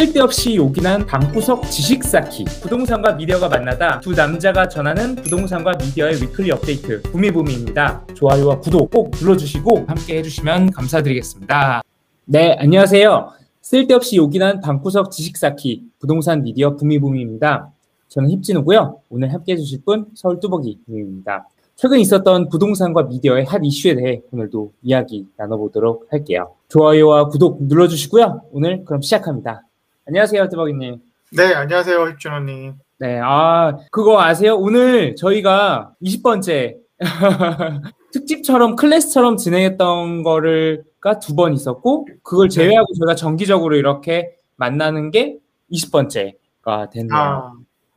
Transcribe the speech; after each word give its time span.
쓸데없이 0.00 0.56
요긴한 0.56 1.04
방구석 1.04 1.70
지식 1.70 2.04
쌓기 2.04 2.44
부동산과 2.62 3.12
미디어가 3.16 3.50
만나다 3.50 4.00
두 4.00 4.12
남자가 4.12 4.66
전하는 4.66 5.14
부동산과 5.14 5.72
미디어의 5.72 6.22
weekly 6.22 6.50
업데이트 6.52 7.02
부미부미입니다. 7.02 8.06
좋아요와 8.14 8.60
구독 8.60 8.90
꼭 8.90 9.10
눌러주시고 9.20 9.84
함께 9.86 10.16
해주시면 10.16 10.70
감사드리겠습니다. 10.70 11.82
네 12.24 12.56
안녕하세요. 12.58 13.28
쓸데없이 13.60 14.16
요긴한 14.16 14.60
방구석 14.60 15.10
지식 15.10 15.36
쌓기 15.36 15.84
부동산 15.98 16.44
미디어 16.44 16.76
부미부미입니다. 16.76 17.70
저는 18.08 18.30
힙진우고요. 18.30 19.00
오늘 19.10 19.34
함께 19.34 19.52
해주실 19.52 19.82
분 19.84 20.06
서울 20.14 20.40
뚜벅이 20.40 20.78
님입니다. 20.88 21.46
최근 21.76 22.00
있었던 22.00 22.48
부동산과 22.48 23.02
미디어의 23.02 23.44
핫 23.44 23.60
이슈에 23.62 23.96
대해 23.96 24.22
오늘도 24.32 24.72
이야기 24.80 25.26
나눠보도록 25.36 26.06
할게요. 26.10 26.54
좋아요와 26.68 27.28
구독 27.28 27.62
눌러주시고요. 27.64 28.44
오늘 28.52 28.86
그럼 28.86 29.02
시작합니다. 29.02 29.64
안녕하세요, 30.06 30.48
뜨벅이님. 30.48 30.96
네, 31.36 31.54
안녕하세요, 31.54 31.98
힙준호님. 32.12 32.74
네, 32.98 33.20
아, 33.22 33.76
그거 33.90 34.20
아세요? 34.20 34.56
오늘 34.56 35.14
저희가 35.16 35.92
20번째 36.02 36.76
특집처럼 38.12 38.76
클래스처럼 38.76 39.36
진행했던 39.36 40.22
거를가 40.22 41.18
두 41.20 41.34
번 41.36 41.52
있었고, 41.52 42.08
그걸 42.22 42.48
네. 42.48 42.54
제외하고 42.54 42.86
저희가 42.98 43.14
정기적으로 43.14 43.76
이렇게 43.76 44.34
만나는 44.56 45.10
게 45.10 45.36
20번째가 45.72 46.90
됐네요. 46.92 47.14
아, 47.18 47.52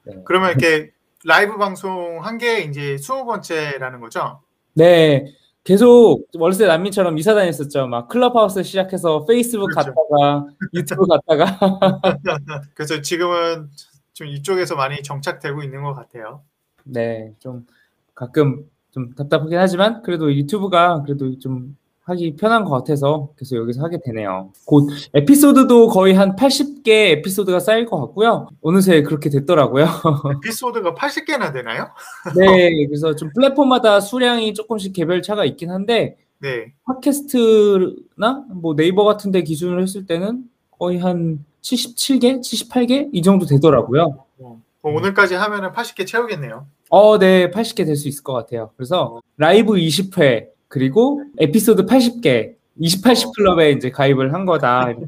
네. 0.06 0.16
그러면 0.26 0.52
이렇게 0.52 0.92
라이브 1.26 1.58
방송 1.58 2.20
한게 2.24 2.60
이제 2.62 2.96
20번째라는 2.98 4.00
거죠? 4.02 4.42
네, 4.76 5.26
계속 5.64 6.28
월세 6.38 6.68
난민처럼 6.68 7.18
이사 7.18 7.34
다녔었죠. 7.34 7.88
막 7.88 8.10
클럽하우스 8.10 8.64
시작해서 8.64 9.26
페이스북 9.26 9.68
그렇죠. 9.68 9.94
갔다가 9.94 10.46
유튜브 10.74 11.06
갔다가 11.08 12.02
그래서 12.76 13.02
지금은 13.02 13.70
좀 14.14 14.28
이쪽에서 14.28 14.76
많이 14.76 15.02
정착되고 15.02 15.64
있는 15.64 15.84
것 15.84 15.94
같아요. 15.94 16.42
네, 16.84 17.34
좀 17.40 17.66
가끔 18.14 18.70
좀 18.92 19.14
답답하긴 19.16 19.58
하지만 19.58 20.02
그래도 20.04 20.34
유튜브가 20.34 21.02
그래도 21.04 21.40
좀 21.40 21.78
하기 22.06 22.36
편한 22.36 22.66
것 22.66 22.72
같아서 22.72 23.30
계속 23.38 23.56
여기서 23.58 23.82
하게 23.82 23.98
되네요. 24.04 24.52
곧 24.66 24.90
에피소드도 25.14 25.88
거의 25.88 26.14
한 26.14 26.36
80개 26.36 26.88
에피소드가 27.18 27.60
쌓일 27.60 27.86
것 27.86 28.00
같고요. 28.00 28.48
어느새 28.62 29.02
그렇게 29.04 29.30
됐더라고요. 29.30 29.86
에피소드가 30.44 30.96
80개나 30.96 31.54
되나요? 31.54 31.90
네, 32.38 32.86
그래서 32.88 33.16
좀 33.16 33.30
플랫폼마다 33.34 34.02
수량이 34.02 34.54
조금씩 34.54 34.92
개별 34.94 35.22
차가 35.22 35.46
있긴 35.46 35.72
한데 35.72 36.18
네. 36.40 36.74
팟캐스트나 36.86 38.46
뭐 38.54 38.76
네이버 38.76 39.06
같은 39.06 39.32
데 39.32 39.42
기준으로 39.44 39.82
했을 39.82 40.06
때는 40.06 40.44
거의 40.78 40.98
한 41.00 41.46
77개, 41.62 42.42
78개 42.42 43.10
이 43.14 43.22
정도 43.22 43.46
되더라고요. 43.46 44.26
뭐 44.38 44.60
오늘까지 44.82 45.36
하면은 45.36 45.72
80개 45.72 46.06
채우겠네요. 46.06 46.68
어, 46.90 47.18
네, 47.18 47.50
80개 47.50 47.86
될 47.86 47.96
수 47.96 48.10
있을 48.10 48.22
것 48.24 48.34
같아요. 48.34 48.72
그래서 48.76 49.22
라이브 49.38 49.74
20회 49.76 50.48
그리고 50.74 51.22
에피소드 51.38 51.86
80개 51.86 52.56
28시 52.82 53.36
클럽에 53.36 53.74
이제 53.74 53.92
가입을 53.92 54.34
한 54.34 54.44
거다. 54.44 54.90
이렇게. 54.90 55.06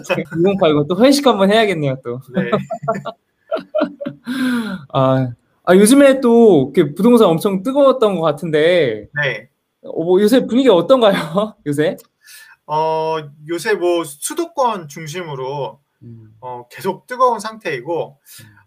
2080, 0.00 0.26
또 0.90 1.04
회식 1.04 1.24
한번 1.24 1.52
해야겠네요, 1.52 1.94
또. 2.02 2.20
네. 2.34 2.50
아, 4.92 5.28
아, 5.62 5.76
요즘에 5.76 6.20
또 6.20 6.72
부동산 6.96 7.28
엄청 7.28 7.62
뜨거웠던 7.62 8.16
것 8.16 8.22
같은데, 8.22 9.06
네. 9.14 9.48
어, 9.84 10.02
뭐 10.02 10.20
요새 10.20 10.44
분위기 10.44 10.68
어떤가요? 10.68 11.14
요새? 11.64 11.96
어, 12.66 13.18
요새 13.46 13.74
뭐 13.74 14.02
수도권 14.02 14.88
중심으로 14.88 15.78
어, 16.40 16.66
계속 16.68 17.06
뜨거운 17.06 17.38
상태이고, 17.38 18.18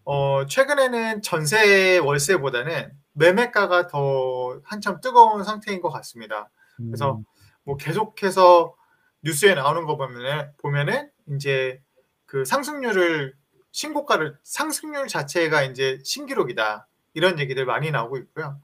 어, 0.05 0.45
최근에는 0.47 1.21
전세 1.21 1.97
월세보다는 1.97 2.93
매매가가 3.15 3.87
더 3.87 4.59
한참 4.63 5.01
뜨거운 5.01 5.43
상태인 5.43 5.81
것 5.81 5.89
같습니다. 5.89 6.49
그래서 6.77 7.21
뭐 7.63 7.77
계속해서 7.77 8.75
뉴스에 9.23 9.55
나오는 9.55 9.85
거 9.85 9.97
보면은 9.97 10.51
보면은 10.57 11.09
이제 11.31 11.81
그 12.25 12.45
상승률을 12.45 13.33
신고가를 13.71 14.37
상승률 14.43 15.07
자체가 15.07 15.63
이제 15.63 15.99
신기록이다 16.03 16.87
이런 17.13 17.39
얘기들 17.39 17.65
많이 17.65 17.91
나오고 17.91 18.17
있고요. 18.17 18.59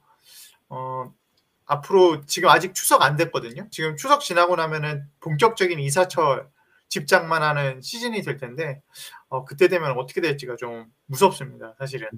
어 0.70 1.14
앞으로 1.66 2.26
지금 2.26 2.50
아직 2.50 2.74
추석 2.74 3.02
안 3.02 3.16
됐거든요. 3.16 3.68
지금 3.72 3.96
추석 3.96 4.22
지나고 4.22 4.56
나면은 4.56 5.06
본격적인 5.22 5.80
이사철 5.80 6.50
집장만 6.90 7.42
하는 7.42 7.82
시즌이 7.82 8.22
될 8.22 8.38
텐데 8.38 8.82
어 9.30 9.46
그때 9.46 9.68
되면 9.70 9.98
어떻게 9.98 10.22
될지가 10.22 10.58
좀 10.58 10.92
무섭습니다. 11.06 11.76
사실은. 11.80 12.10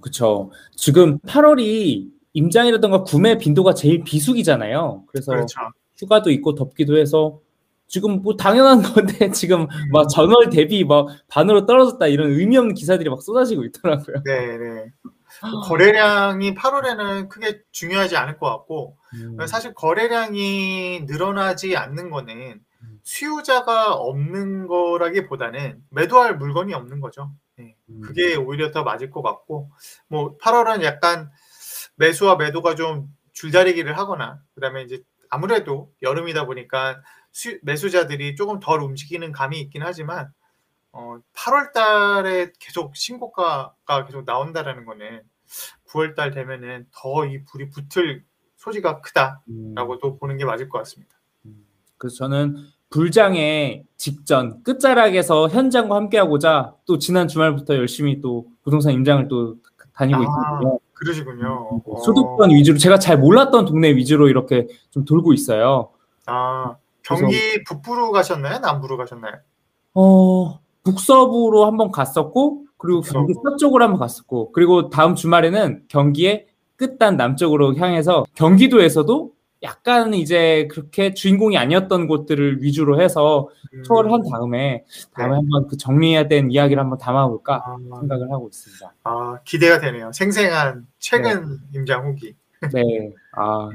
그쵸. 0.00 0.50
지금 0.74 1.18
8월이 1.20 2.10
임장이라던가 2.34 3.02
구매 3.02 3.36
빈도가 3.38 3.74
제일 3.74 4.04
비수기잖아요. 4.04 5.04
그래서 5.06 5.32
그렇죠. 5.32 5.60
휴가도 5.98 6.30
있고 6.30 6.54
덥기도 6.54 6.96
해서 6.96 7.40
지금 7.86 8.22
뭐 8.22 8.36
당연한 8.36 8.80
건데 9.20 9.30
지금 9.32 9.62
음. 9.62 9.68
막 9.92 10.08
전월 10.08 10.48
대비 10.48 10.84
막 10.84 11.08
반으로 11.28 11.66
떨어졌다 11.66 12.06
이런 12.06 12.30
의미 12.30 12.56
없는 12.56 12.74
기사들이 12.74 13.10
막 13.10 13.22
쏟아지고 13.22 13.64
있더라고요. 13.64 14.22
네, 14.24 14.56
네. 14.56 14.92
거래량이 15.68 16.54
8월에는 16.54 17.28
크게 17.28 17.60
중요하지 17.70 18.16
않을 18.16 18.38
것 18.38 18.48
같고 18.48 18.96
음. 19.14 19.36
사실 19.46 19.74
거래량이 19.74 21.02
늘어나지 21.06 21.76
않는 21.76 22.10
거는 22.10 22.60
음. 22.82 23.00
수요자가 23.02 23.92
없는 23.92 24.66
거라기보다는 24.68 25.82
매도할 25.90 26.38
물건이 26.38 26.72
없는 26.72 27.00
거죠. 27.00 27.30
네. 27.56 27.76
음. 27.88 28.00
그게 28.00 28.34
오히려 28.36 28.70
더 28.70 28.82
맞을 28.82 29.10
것 29.10 29.22
같고 29.22 29.70
뭐 30.08 30.36
8월은 30.38 30.82
약간 30.82 31.30
매수와 31.96 32.36
매도가 32.36 32.74
좀 32.74 33.08
줄다리기를 33.32 33.96
하거나 33.96 34.40
그다음에 34.54 34.82
이제 34.82 35.02
아무래도 35.30 35.92
여름이다 36.02 36.46
보니까 36.46 37.02
수, 37.30 37.58
매수자들이 37.62 38.36
조금 38.36 38.60
덜 38.60 38.82
움직이는 38.82 39.32
감이 39.32 39.58
있긴 39.60 39.82
하지만 39.82 40.32
어, 40.92 41.18
8월 41.34 41.72
달에 41.72 42.52
계속 42.60 42.96
신고가가 42.96 44.04
계속 44.06 44.24
나온다라는 44.24 44.84
거는 44.84 45.22
9월 45.88 46.14
달 46.14 46.30
되면은 46.30 46.86
더 46.92 47.24
이 47.26 47.44
불이 47.44 47.70
붙을 47.70 48.24
소지가 48.56 49.00
크다라고 49.00 49.42
음. 49.48 49.98
또 50.00 50.18
보는 50.18 50.36
게 50.36 50.44
맞을 50.44 50.68
것 50.68 50.78
같습니다. 50.78 51.14
그래서 51.98 52.16
저는 52.16 52.56
불장의 52.92 53.84
직전 53.96 54.62
끝자락에서 54.62 55.48
현장과 55.48 55.96
함께하고자 55.96 56.74
또 56.86 56.98
지난 56.98 57.26
주말부터 57.26 57.74
열심히 57.74 58.20
또 58.20 58.46
부동산 58.62 58.92
임장을 58.92 59.28
또 59.28 59.56
다니고 59.94 60.20
아, 60.20 60.22
있거든요. 60.22 60.78
그러시군요. 60.92 61.80
어, 61.84 62.00
수도권 62.00 62.50
위주로 62.50 62.78
제가 62.78 62.98
잘 62.98 63.18
몰랐던 63.18 63.64
동네 63.64 63.94
위주로 63.96 64.28
이렇게 64.28 64.68
좀 64.90 65.04
돌고 65.04 65.32
있어요. 65.32 65.90
아, 66.26 66.76
경기 67.02 67.64
북부로 67.64 68.12
가셨나요? 68.12 68.58
남부로 68.58 68.96
가셨나요? 68.96 69.34
어, 69.94 70.60
북서부로 70.84 71.66
한번 71.66 71.90
갔었고, 71.90 72.64
그리고 72.76 73.00
경기. 73.00 73.34
서쪽으로 73.34 73.84
한번 73.84 73.98
갔었고, 73.98 74.52
그리고 74.52 74.90
다음 74.90 75.14
주말에는 75.14 75.84
경기의 75.88 76.46
끝단 76.76 77.16
남쪽으로 77.16 77.76
향해서 77.76 78.24
경기도에서도 78.34 79.32
약간 79.62 80.12
이제 80.14 80.66
그렇게 80.70 81.14
주인공이 81.14 81.56
아니었던 81.56 82.08
곳들을 82.08 82.62
위주로 82.62 83.00
해서 83.00 83.48
음, 83.72 83.82
투어를 83.84 84.12
한 84.12 84.22
다음에 84.28 84.84
다음에 85.14 85.30
네. 85.30 85.36
한번 85.36 85.68
그 85.68 85.76
정리해야 85.76 86.26
되는 86.26 86.50
이야기를 86.50 86.82
한번 86.82 86.98
담아볼까 86.98 87.62
아, 87.64 87.76
생각을 88.00 88.30
하고 88.32 88.48
있습니다. 88.48 88.94
아, 89.04 89.38
기대가 89.44 89.78
되네요. 89.78 90.10
생생한 90.12 90.86
최근 90.98 91.58
임장 91.74 92.06
후기. 92.06 92.34
네, 92.72 93.12
아, 93.32 93.70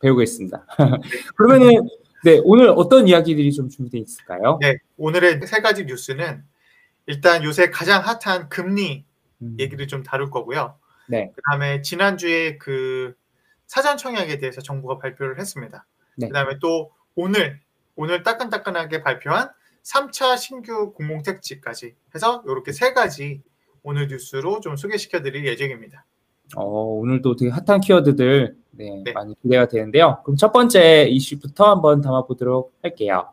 배우겠습니다. 0.00 0.64
그러면은, 1.36 1.88
네, 2.24 2.40
오늘 2.44 2.68
어떤 2.76 3.08
이야기들이 3.08 3.52
좀 3.52 3.68
준비되어 3.68 4.00
있을까요? 4.02 4.58
네, 4.60 4.76
오늘의 4.98 5.40
세 5.46 5.60
가지 5.60 5.84
뉴스는 5.84 6.42
일단 7.06 7.44
요새 7.44 7.70
가장 7.70 8.02
핫한 8.02 8.50
금리 8.50 9.04
음, 9.42 9.56
얘기를 9.58 9.88
좀 9.88 10.02
다룰 10.02 10.30
거고요. 10.30 10.74
네. 11.08 11.32
그다음에 11.34 11.82
지난주에 11.82 12.58
그 12.58 13.14
사전 13.70 13.96
청약에 13.96 14.38
대해서 14.38 14.60
정부가 14.60 14.98
발표를 14.98 15.38
했습니다. 15.38 15.86
네. 16.16 16.26
그다음에 16.26 16.58
또 16.60 16.90
오늘 17.14 17.60
오늘 17.94 18.24
따끈따끈하게 18.24 19.00
발표한 19.00 19.48
3차 19.84 20.36
신규 20.38 20.92
공공 20.92 21.22
택지까지 21.22 21.94
해서 22.12 22.42
이렇게 22.46 22.72
세 22.72 22.92
가지 22.92 23.42
오늘 23.84 24.08
뉴스로 24.08 24.58
좀 24.58 24.74
소개시켜 24.74 25.22
드릴 25.22 25.46
예정입니다. 25.46 26.04
어, 26.56 26.64
오늘도 26.64 27.36
되게 27.36 27.52
핫한 27.52 27.80
키워드들 27.82 28.56
네, 28.72 29.02
네. 29.04 29.12
많이 29.12 29.36
기대가 29.40 29.68
되는데요. 29.68 30.20
그럼 30.24 30.36
첫 30.36 30.50
번째 30.50 31.04
이슈부터 31.04 31.70
한번 31.70 32.00
담아보도록 32.00 32.74
할게요. 32.82 33.28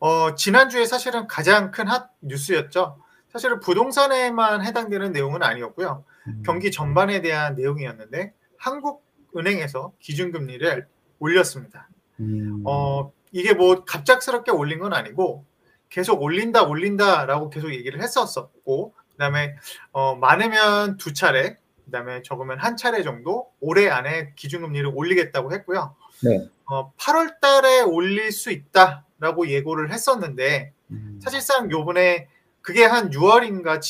어, 0.00 0.34
지난주에 0.34 0.84
사실은 0.84 1.28
가장 1.28 1.70
큰 1.70 1.86
핫 1.86 2.10
뉴스였죠. 2.20 2.98
사실은 3.32 3.60
부동산에만 3.60 4.64
해당되는 4.64 5.12
내용은 5.12 5.42
아니었고요. 5.42 6.04
음, 6.28 6.42
경기 6.44 6.70
전반에 6.70 7.22
대한 7.22 7.54
내용이었는데 7.54 8.34
한국은행에서 8.58 9.92
기준금리를 9.98 10.86
올렸습니다. 11.18 11.88
음, 12.20 12.62
어, 12.66 13.10
이게 13.32 13.54
뭐 13.54 13.84
갑작스럽게 13.84 14.50
올린 14.50 14.78
건 14.78 14.92
아니고 14.92 15.46
계속 15.88 16.22
올린다 16.22 16.64
올린다라고 16.64 17.50
계속 17.50 17.72
얘기를 17.72 18.02
했었었고 18.02 18.94
그다음에 19.12 19.56
어, 19.92 20.14
많으면 20.14 20.98
두 20.98 21.14
차례 21.14 21.56
그다음에 21.86 22.22
적으면 22.22 22.58
한 22.58 22.76
차례 22.76 23.02
정도 23.02 23.50
올해 23.60 23.88
안에 23.88 24.32
기준금리를 24.36 24.90
올리겠다고 24.94 25.52
했고요. 25.52 25.94
네. 26.22 26.48
어, 26.66 26.92
8월 26.96 27.40
달에 27.40 27.80
올릴 27.80 28.30
수 28.30 28.50
있다라고 28.50 29.48
예고를 29.48 29.90
했었는데 29.90 30.72
음. 30.90 31.18
사실상 31.22 31.70
요번에 31.70 32.28
그게 32.62 32.84
한 32.84 33.10
6월인가 33.10 33.80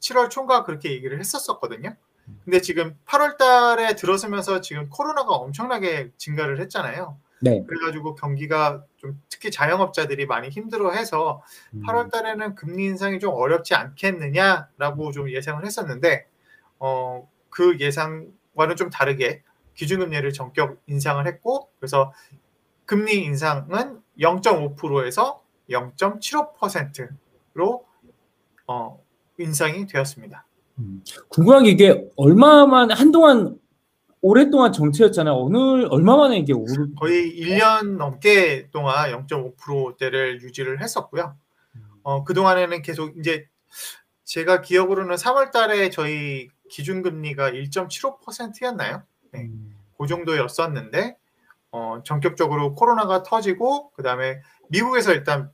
7월 0.00 0.30
초인가 0.30 0.64
그렇게 0.64 0.90
얘기를 0.90 1.18
했었었거든요. 1.18 1.96
근데 2.44 2.60
지금 2.60 2.96
8월 3.06 3.36
달에 3.36 3.96
들어서면서 3.96 4.60
지금 4.60 4.88
코로나가 4.88 5.34
엄청나게 5.34 6.12
증가를 6.16 6.60
했잖아요. 6.60 7.18
네. 7.40 7.64
그래가지고 7.66 8.14
경기가 8.14 8.84
좀 8.96 9.20
특히 9.28 9.50
자영업자들이 9.50 10.26
많이 10.26 10.48
힘들어해서 10.48 11.42
음. 11.74 11.82
8월 11.82 12.10
달에는 12.10 12.54
금리 12.54 12.86
인상이 12.86 13.18
좀 13.18 13.34
어렵지 13.34 13.74
않겠느냐라고 13.74 15.12
좀 15.12 15.30
예상을 15.30 15.62
했었는데 15.64 16.26
어, 16.78 17.28
그 17.50 17.78
예상과는 17.78 18.76
좀 18.76 18.88
다르게 18.88 19.42
기준금리를 19.74 20.32
전격 20.32 20.80
인상을 20.86 21.26
했고 21.26 21.68
그래서 21.78 22.12
금리 22.86 23.22
인상은 23.24 24.00
0.5%에서 24.18 25.42
0.75%로 25.68 27.86
어, 28.66 29.02
인상이 29.38 29.86
되었습니다. 29.86 30.46
궁금한 31.28 31.64
게 31.64 31.70
이게 31.70 32.08
얼마만 32.16 32.90
한동안 32.90 33.58
오랫동안 34.20 34.72
정체였잖아요. 34.72 35.34
오늘 35.34 35.86
얼마 35.90 36.16
만에 36.16 36.38
이게 36.38 36.52
오르 36.52 36.94
거의 36.98 37.30
1년 37.38 37.96
넘게 37.96 38.70
동안 38.70 39.26
0.5%대를 39.26 40.40
유지를 40.40 40.82
했었고요. 40.82 41.36
어, 42.02 42.24
그동안에는 42.24 42.82
계속 42.82 43.16
이제 43.18 43.46
제가 44.24 44.62
기억으로는 44.62 45.16
3월 45.16 45.50
달에 45.50 45.90
저희 45.90 46.48
기준 46.70 47.02
금리가 47.02 47.50
1.75%였나요? 47.50 49.02
네. 49.32 49.50
그 49.98 50.06
정도였었는데 50.06 51.16
어, 51.70 52.02
전격적으로 52.04 52.74
코로나가 52.74 53.22
터지고 53.22 53.90
그다음에 53.90 54.40
미국에서 54.68 55.12
일단 55.12 55.50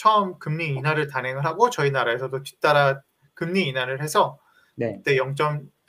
처음 0.00 0.38
금리 0.38 0.68
인하를 0.68 1.08
단행을 1.08 1.44
하고 1.44 1.68
저희 1.68 1.90
나라에서도 1.90 2.42
뒤따라 2.42 3.02
금리 3.34 3.68
인하를 3.68 4.02
해서 4.02 4.38
네. 4.74 4.94
그때 4.96 5.18
0. 5.18 5.34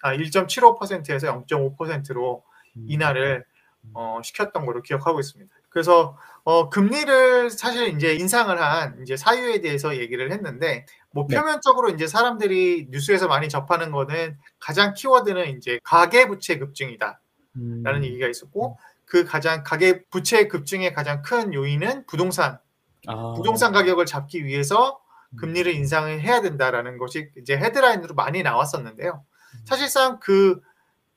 아, 0.02 0.14
1.75%에서 0.14 1.46
0.5%로 1.46 2.44
인하를 2.88 3.46
어, 3.94 4.20
시켰던 4.22 4.66
걸로 4.66 4.82
기억하고 4.82 5.22
있습니다. 5.22 5.56
그래서 5.70 6.18
어, 6.44 6.68
금리를 6.70 7.52
사실 7.52 7.88
이제 7.88 8.14
인상을 8.14 8.62
한 8.62 9.02
이제 9.02 9.16
사유에 9.16 9.62
대해서 9.62 9.96
얘기를 9.96 10.30
했는데 10.30 10.86
뭐 11.12 11.26
네. 11.30 11.38
표면적으로 11.38 11.90
이제 11.90 12.06
사람들이 12.06 12.88
뉴스에서 12.90 13.30
많이 13.30 13.48
접하는 13.48 13.92
거는 13.92 14.38
가장 14.60 14.94
키워드는 14.94 15.56
이제 15.58 15.80
가계 15.86 16.28
부채 16.28 16.58
급증이다라는 16.58 17.16
음. 17.56 18.04
얘기가 18.04 18.28
있었고 18.28 18.78
그 19.06 19.24
가장 19.24 19.64
가계 19.64 20.04
부채 20.10 20.50
급증의 20.50 20.94
가장 20.94 21.22
큰 21.22 21.54
요인은 21.54 22.08
부동산 22.08 22.60
아. 23.08 23.34
부동산 23.36 23.72
가격을 23.72 24.06
잡기 24.06 24.46
위해서 24.46 25.02
금리를 25.38 25.74
인상을 25.74 26.20
해야 26.22 26.42
된다라는 26.42 26.98
것이 26.98 27.30
이제 27.38 27.58
헤드라인으로 27.58 28.16
많이 28.16 28.44
나왔었는데요. 28.44 29.24
사실상 29.66 30.20
그 30.20 30.62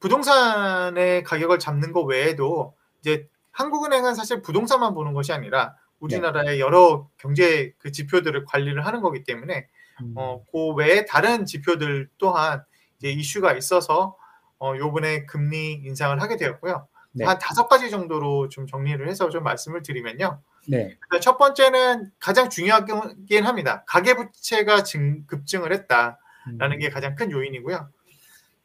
부동산의 0.00 1.24
가격을 1.24 1.58
잡는 1.58 1.92
것 1.92 2.02
외에도 2.02 2.74
이제 3.00 3.28
한국은행은 3.50 4.14
사실 4.14 4.42
부동산만 4.42 4.94
보는 4.94 5.14
것이 5.14 5.32
아니라 5.32 5.74
우리나라의 6.00 6.60
여러 6.60 7.08
경제 7.16 7.72
그 7.78 7.90
지표들을 7.90 8.44
관리를 8.44 8.84
하는 8.84 9.00
거기 9.00 9.24
때문에 9.24 9.68
음. 10.02 10.14
어, 10.16 10.44
그 10.50 10.74
외에 10.74 11.04
다른 11.04 11.46
지표들 11.46 12.10
또한 12.18 12.62
이제 12.98 13.10
이슈가 13.10 13.54
있어서 13.54 14.16
어, 14.58 14.74
요번에 14.76 15.24
금리 15.26 15.72
인상을 15.72 16.20
하게 16.20 16.36
되었고요. 16.36 16.86
네. 17.12 17.24
한 17.24 17.38
다섯 17.38 17.68
가지 17.68 17.90
정도로 17.90 18.48
좀 18.48 18.66
정리를 18.66 19.08
해서 19.08 19.28
좀 19.28 19.44
말씀을 19.44 19.82
드리면요. 19.82 20.40
네. 20.68 20.96
첫 21.20 21.38
번째는 21.38 22.10
가장 22.18 22.50
중요하긴 22.50 23.44
합니다. 23.44 23.84
가계부채가 23.86 24.82
증, 24.82 25.26
급증을 25.26 25.72
했다라는 25.72 26.78
게 26.80 26.90
가장 26.90 27.14
큰 27.14 27.30
요인이고요. 27.30 27.88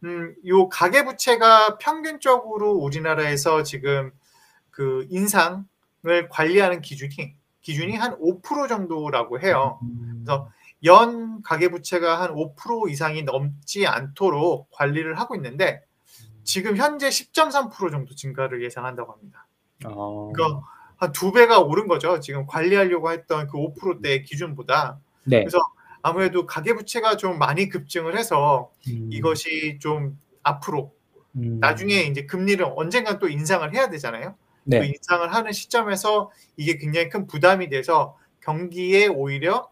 음, 0.05 0.35
요 0.45 0.69
가계부채가 0.69 1.77
평균적으로 1.77 2.71
우리나라에서 2.73 3.63
지금 3.63 4.11
그 4.71 5.05
인상을 5.09 6.29
관리하는 6.29 6.81
기준이 6.81 7.35
기준이 7.61 7.95
한 7.95 8.17
5% 8.19 8.69
정도라고 8.69 9.41
해요. 9.41 9.79
음. 9.83 10.23
그래서 10.23 10.49
연 10.85 11.41
가계부채가 11.41 12.21
한 12.21 12.33
5% 12.33 12.89
이상이 12.89 13.23
넘지 13.23 13.85
않도록 13.85 14.69
관리를 14.71 15.19
하고 15.19 15.35
있는데 15.35 15.83
지금 16.43 16.77
현재 16.77 17.09
10.3% 17.09 17.91
정도 17.91 18.15
증가를 18.15 18.63
예상한다고 18.63 19.11
합니다. 19.11 19.45
아. 19.83 19.89
그러니까 19.89 20.61
한 20.99 21.13
두 21.13 21.31
배가 21.31 21.59
오른 21.59 21.87
거죠. 21.87 22.19
지금 22.19 22.45
관리하려고 22.45 23.11
했던 23.11 23.47
그 23.47 23.57
5%대 23.57 24.21
기준보다. 24.21 24.99
네. 25.23 25.39
그래서 25.39 25.57
아무래도 26.01 26.45
가계부채가 26.45 27.17
좀 27.17 27.39
많이 27.39 27.69
급증을 27.69 28.17
해서 28.17 28.71
음. 28.87 29.09
이것이 29.11 29.79
좀 29.79 30.19
앞으로 30.43 30.93
음. 31.35 31.59
나중에 31.59 32.01
이제 32.01 32.25
금리를 32.25 32.65
언젠간 32.75 33.19
또 33.19 33.29
인상을 33.29 33.73
해야 33.73 33.89
되잖아요. 33.89 34.35
그 34.65 34.75
네. 34.75 34.87
인상을 34.87 35.33
하는 35.33 35.51
시점에서 35.53 36.31
이게 36.57 36.77
굉장히 36.77 37.09
큰 37.09 37.27
부담이 37.27 37.69
돼서 37.69 38.17
경기에 38.41 39.07
오히려 39.07 39.69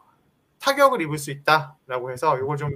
타격을 0.60 1.02
입을 1.02 1.18
수 1.18 1.32
있다라고 1.32 2.12
해서 2.12 2.38
이걸 2.38 2.58
좀 2.58 2.72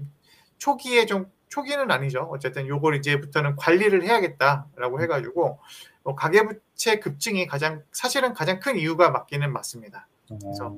초기에 0.58 1.06
좀 1.06 1.26
초기는 1.48 1.90
아니죠. 1.90 2.30
어쨌든 2.32 2.68
요걸 2.68 2.98
이제부터는 2.98 3.56
관리를 3.56 4.04
해야겠다라고 4.04 5.02
해가지고 5.02 5.60
어, 6.04 6.16
가계부채 6.16 7.00
급증이 7.00 7.48
가장 7.48 7.84
사실은 7.92 8.34
가장 8.34 8.60
큰 8.60 8.78
이유가 8.78 9.10
맞기는 9.10 9.52
맞습니다. 9.52 10.08
그래서 10.28 10.76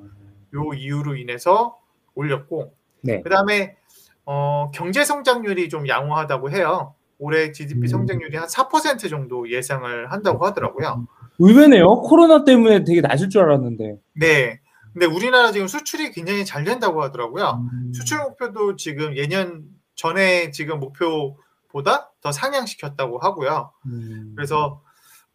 요 0.55 0.73
이유로 0.73 1.15
인해서 1.15 1.77
올렸고 2.15 2.73
네. 3.01 3.21
그다음에 3.21 3.77
어, 4.25 4.71
경제 4.73 5.03
성장률이 5.03 5.69
좀 5.69 5.87
양호하다고 5.87 6.51
해요. 6.51 6.95
올해 7.19 7.51
GDP 7.51 7.81
음. 7.81 7.87
성장률이 7.87 8.35
한 8.35 8.47
4% 8.47 9.09
정도 9.09 9.49
예상을 9.49 10.11
한다고 10.11 10.45
하더라고요. 10.45 11.07
의외네요. 11.39 11.87
코로나 12.01 12.43
때문에 12.43 12.83
되게 12.83 13.01
낮을 13.01 13.29
줄 13.29 13.41
알았는데. 13.41 13.97
네. 14.13 14.59
근데 14.91 15.05
우리나라 15.07 15.51
지금 15.51 15.67
수출이 15.67 16.11
굉장히 16.11 16.45
잘 16.45 16.63
된다고 16.63 17.01
하더라고요. 17.01 17.67
음. 17.71 17.93
수출 17.93 18.19
목표도 18.19 18.75
지금 18.75 19.15
예년 19.17 19.63
전에 19.95 20.51
지금 20.51 20.79
목표보다 20.79 22.11
더 22.21 22.31
상향시켰다고 22.31 23.19
하고요. 23.19 23.71
음. 23.87 24.33
그래서 24.35 24.81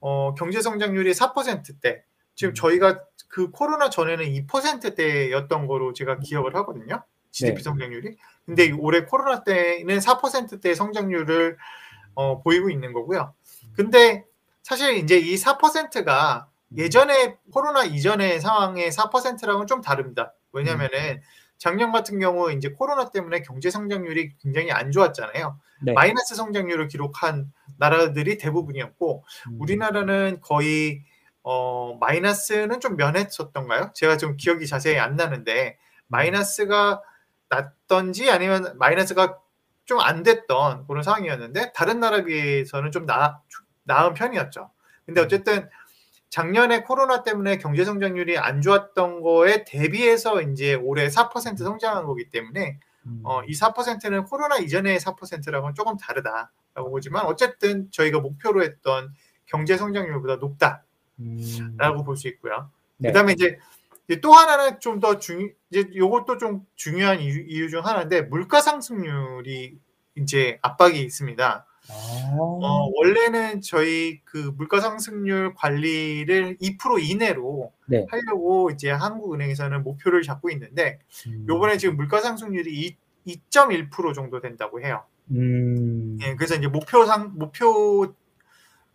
어, 0.00 0.34
경제 0.34 0.60
성장률이 0.60 1.12
4%대. 1.12 2.04
지금 2.34 2.52
음. 2.52 2.54
저희가 2.54 3.00
그 3.28 3.50
코로나 3.50 3.90
전에는 3.90 4.24
2%대였던 4.24 5.66
거로 5.66 5.92
제가 5.92 6.18
기억을 6.18 6.54
하거든요. 6.56 7.02
GDP 7.30 7.56
네. 7.56 7.62
성장률이. 7.62 8.16
근데 8.46 8.70
올해 8.72 9.04
코로나 9.04 9.44
때는 9.44 9.98
4%대 9.98 10.74
성장률을 10.74 11.58
어, 12.14 12.42
보이고 12.42 12.70
있는 12.70 12.92
거고요. 12.92 13.34
근데 13.74 14.24
사실 14.62 14.96
이제 14.96 15.18
이 15.18 15.36
4%가 15.36 16.48
예전에 16.76 17.36
코로나 17.52 17.84
이전의 17.84 18.40
상황의 18.40 18.90
4%랑은 18.90 19.66
좀 19.66 19.80
다릅니다. 19.80 20.34
왜냐면은 20.52 21.22
작년 21.58 21.92
같은 21.92 22.18
경우 22.18 22.52
이제 22.52 22.70
코로나 22.70 23.10
때문에 23.10 23.42
경제 23.42 23.70
성장률이 23.70 24.36
굉장히 24.38 24.70
안 24.70 24.90
좋았잖아요. 24.90 25.58
네. 25.82 25.92
마이너스 25.92 26.34
성장률을 26.34 26.88
기록한 26.88 27.52
나라들이 27.76 28.38
대부분이었고 28.38 29.24
음. 29.50 29.56
우리나라는 29.60 30.40
거의 30.40 31.02
어 31.42 31.96
마이너스는 32.00 32.80
좀 32.80 32.96
면했었던가요? 32.96 33.92
제가 33.94 34.16
좀 34.16 34.36
기억이 34.36 34.66
자세히 34.66 34.98
안 34.98 35.16
나는데 35.16 35.78
마이너스가 36.08 37.02
났던지 37.48 38.30
아니면 38.30 38.76
마이너스가 38.78 39.38
좀 39.88 40.00
안 40.02 40.22
됐던 40.22 40.86
그런 40.86 41.02
상황이었는데 41.02 41.72
다른 41.72 41.98
나라에 41.98 42.22
비해서는 42.24 42.92
좀 42.92 43.06
나, 43.06 43.40
나은 43.84 44.12
편이었죠. 44.12 44.70
근데 45.06 45.22
어쨌든 45.22 45.68
작년에 46.30 46.82
코로나 46.82 47.22
때문에 47.22 47.58
경제 47.58 47.84
성장률이 47.84 48.38
안 48.38 48.60
좋았던 48.60 49.22
거에 49.22 49.64
대비해서 49.64 50.42
이제 50.42 50.74
올해 50.74 51.08
4% 51.08 51.56
성장한 51.56 52.04
거기 52.04 52.28
때문에 52.30 52.78
음. 53.06 53.20
어, 53.24 53.42
이 53.44 53.52
4%는 53.52 54.24
코로나 54.24 54.58
이전의 54.58 54.98
4%라고는 55.00 55.74
조금 55.74 55.96
다르다라고 55.96 56.90
보지만 56.90 57.24
어쨌든 57.26 57.90
저희가 57.90 58.20
목표로 58.20 58.62
했던 58.62 59.12
경제 59.46 59.76
성장률보다 59.76 60.36
높다라고 60.36 60.82
음. 61.20 62.04
볼수 62.04 62.28
있고요. 62.28 62.70
네. 62.98 63.08
그다음에 63.08 63.32
이제 63.32 63.58
이제 64.08 64.20
또 64.20 64.32
하나는 64.32 64.80
좀 64.80 65.00
더 65.00 65.18
중, 65.18 65.50
이제 65.70 65.90
요것도 65.94 66.38
좀 66.38 66.66
중요한 66.76 67.20
이유, 67.20 67.44
이유 67.46 67.68
중 67.68 67.84
하나인데 67.84 68.22
물가 68.22 68.60
상승률이 68.60 69.78
이제 70.16 70.58
압박이 70.62 71.00
있습니다. 71.02 71.66
어, 71.90 72.90
원래는 72.94 73.60
저희 73.62 74.20
그 74.24 74.52
물가 74.56 74.80
상승률 74.80 75.54
관리를 75.54 76.58
2% 76.58 77.02
이내로 77.02 77.72
네. 77.86 78.06
하려고 78.10 78.70
이제 78.70 78.90
한국은행에서는 78.90 79.82
목표를 79.82 80.22
잡고 80.22 80.50
있는데 80.50 80.98
음. 81.26 81.46
요번에 81.48 81.78
지금 81.78 81.96
물가 81.96 82.20
상승률이 82.20 82.96
2.1% 83.26 84.14
정도 84.14 84.40
된다고 84.40 84.82
해요. 84.82 85.04
음. 85.30 86.18
예, 86.22 86.34
그래서 86.34 86.54
이제 86.56 86.68
목표 86.68 87.04
상 87.06 87.32
목표 87.36 88.14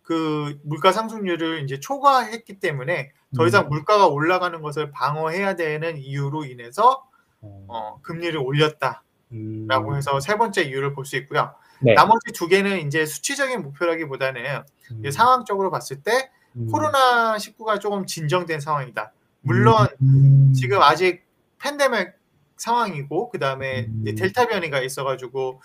그 0.02 0.58
물가 0.62 0.92
상승률을 0.92 1.64
이제 1.64 1.80
초과했기 1.80 2.60
때문에 2.60 3.12
더 3.36 3.46
이상 3.46 3.64
음. 3.64 3.70
물가가 3.70 4.06
올라가는 4.06 4.60
것을 4.60 4.90
방어해야 4.90 5.56
되는 5.56 5.96
이유로 5.96 6.44
인해서 6.44 7.08
어, 7.40 7.98
금리를 8.02 8.38
올렸다라고 8.38 9.02
음. 9.32 9.96
해서 9.96 10.20
세 10.20 10.36
번째 10.36 10.62
이유를 10.62 10.94
볼 10.94 11.04
수 11.04 11.16
있고요. 11.16 11.54
네. 11.84 11.94
나머지 11.94 12.32
두 12.32 12.48
개는 12.48 12.86
이제 12.86 13.06
수치적인 13.06 13.62
목표라기보다는 13.62 14.40
이제 14.42 15.08
음. 15.08 15.10
상황적으로 15.10 15.70
봤을 15.70 16.02
때 16.02 16.30
음. 16.56 16.70
코로나 16.70 17.36
19가 17.36 17.80
조금 17.80 18.06
진정된 18.06 18.60
상황이다. 18.60 19.12
물론 19.42 19.86
음. 20.00 20.52
지금 20.54 20.80
아직 20.82 21.24
팬데믹 21.58 22.12
상황이고 22.56 23.30
그 23.30 23.38
다음에 23.38 23.86
음. 23.86 24.04
델타 24.16 24.46
변이가 24.46 24.80
있어가지고 24.80 25.60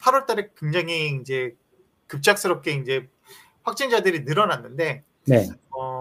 8월달에 0.00 0.50
굉장히 0.56 1.18
이제 1.20 1.54
급작스럽게 2.06 2.72
이제 2.72 3.08
확진자들이 3.62 4.20
늘어났는데 4.20 5.04
네. 5.26 5.48
어, 5.70 5.99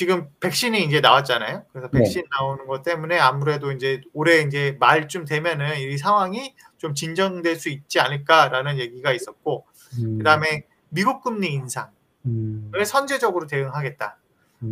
지금 0.00 0.30
백신이 0.40 0.82
이제 0.84 1.02
나왔잖아요. 1.02 1.64
그래서 1.70 1.90
네. 1.92 1.98
백신 1.98 2.24
나오는 2.38 2.66
것 2.66 2.82
때문에 2.82 3.18
아무래도 3.18 3.70
이제 3.70 4.00
올해 4.14 4.40
이제 4.40 4.74
말쯤 4.80 5.26
되면은 5.26 5.78
이 5.78 5.98
상황이 5.98 6.54
좀 6.78 6.94
진정될 6.94 7.56
수 7.56 7.68
있지 7.68 8.00
않을까라는 8.00 8.78
얘기가 8.78 9.12
있었고 9.12 9.66
음. 9.98 10.16
그다음에 10.16 10.64
미국 10.88 11.22
금리 11.22 11.48
인상을 11.52 11.90
음. 12.24 12.72
선제적으로 12.86 13.46
대응하겠다. 13.46 14.16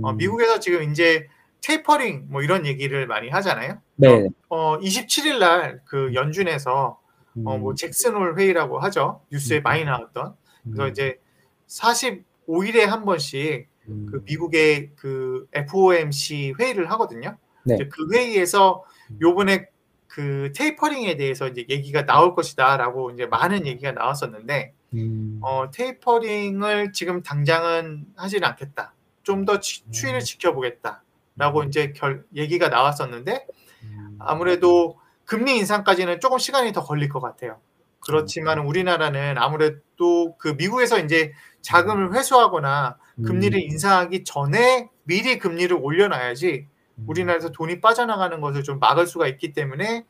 어, 0.02 0.10
음. 0.12 0.16
미국에서 0.16 0.60
지금 0.60 0.90
이제 0.90 1.28
테이퍼링 1.60 2.28
뭐 2.30 2.40
이런 2.40 2.64
얘기를 2.64 3.06
많이 3.06 3.28
하잖아요. 3.28 3.82
네. 3.96 4.30
어, 4.48 4.78
27일 4.78 5.40
날 5.40 5.80
그 5.84 6.14
연준에서 6.14 6.98
어, 7.44 7.58
뭐 7.58 7.74
잭슨홀 7.74 8.38
회의라고 8.38 8.78
하죠. 8.78 9.20
뉴스에 9.30 9.58
음. 9.58 9.62
많이 9.62 9.84
나왔던. 9.84 10.34
그래서 10.64 10.84
음. 10.84 10.88
이제 10.88 11.20
45일에 11.66 12.86
한 12.86 13.04
번씩 13.04 13.67
음. 13.88 14.06
그 14.10 14.22
미국의 14.24 14.92
그 14.96 15.46
FOMC 15.52 16.54
회의를 16.58 16.90
하거든요. 16.92 17.36
네. 17.64 17.74
이제 17.74 17.88
그 17.88 18.08
회의에서 18.12 18.84
요번에 19.20 19.68
그 20.06 20.52
테이퍼링에 20.54 21.16
대해서 21.16 21.48
이제 21.48 21.64
얘기가 21.68 22.06
나올 22.06 22.34
것이다라고 22.34 23.10
이제 23.12 23.26
많은 23.26 23.66
얘기가 23.66 23.92
나왔었는데 23.92 24.74
음. 24.94 25.38
어, 25.42 25.70
테이퍼링을 25.70 26.92
지금 26.92 27.22
당장은 27.22 28.06
하지는 28.16 28.48
않겠다. 28.48 28.94
좀더 29.28 29.54
음. 29.54 29.92
추이를 29.92 30.20
지켜보겠다라고 30.20 31.64
이제 31.68 31.92
결 31.92 32.24
얘기가 32.34 32.68
나왔었는데 32.68 33.46
음. 33.82 34.16
아무래도 34.18 34.98
금리 35.26 35.58
인상까지는 35.58 36.20
조금 36.20 36.38
시간이 36.38 36.72
더 36.72 36.82
걸릴 36.82 37.10
것 37.10 37.20
같아요. 37.20 37.60
그렇지만 38.00 38.60
우리나라는 38.60 39.36
아무래도 39.36 40.36
그 40.38 40.54
미국에서 40.56 40.98
이제 40.98 41.32
자금을 41.60 42.14
회수하거나 42.14 42.96
음. 42.98 43.07
금리를 43.24 43.58
인상하기 43.60 44.24
전에 44.24 44.88
미리 45.04 45.38
금리를 45.38 45.76
올려놔야지 45.80 46.66
음. 46.96 47.04
우리나라에서 47.06 47.50
돈이 47.50 47.80
빠져나가는 47.80 48.40
것을 48.40 48.62
좀 48.62 48.78
막을 48.78 49.06
수가 49.06 49.26
있기 49.28 49.52
때문에 49.52 50.04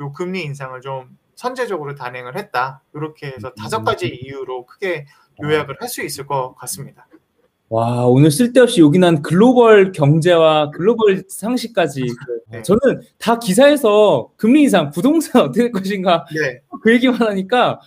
요 0.00 0.12
금리 0.12 0.42
인상을 0.42 0.80
좀 0.80 1.16
선제적으로 1.34 1.94
단행을 1.94 2.36
했다. 2.36 2.82
이렇게 2.94 3.28
해서 3.28 3.52
다섯 3.54 3.84
가지 3.84 4.08
이유로 4.08 4.66
크게 4.66 5.06
요약을 5.42 5.76
할 5.80 5.88
수 5.88 6.02
있을 6.02 6.26
것 6.26 6.54
같습니다. 6.56 7.06
와 7.68 8.06
오늘 8.06 8.30
쓸데없이 8.30 8.80
요긴한 8.80 9.22
글로벌 9.22 9.90
경제와 9.90 10.70
글로벌 10.70 11.24
상식까지 11.28 12.00
네. 12.48 12.62
저는 12.62 13.02
다 13.18 13.38
기사에서 13.40 14.30
금리 14.36 14.62
인상 14.62 14.90
부동산 14.90 15.42
어떻게 15.42 15.62
될 15.62 15.72
것인가 15.72 16.24
네. 16.32 16.60
그 16.80 16.92
얘기만 16.94 17.20
하니까 17.20 17.80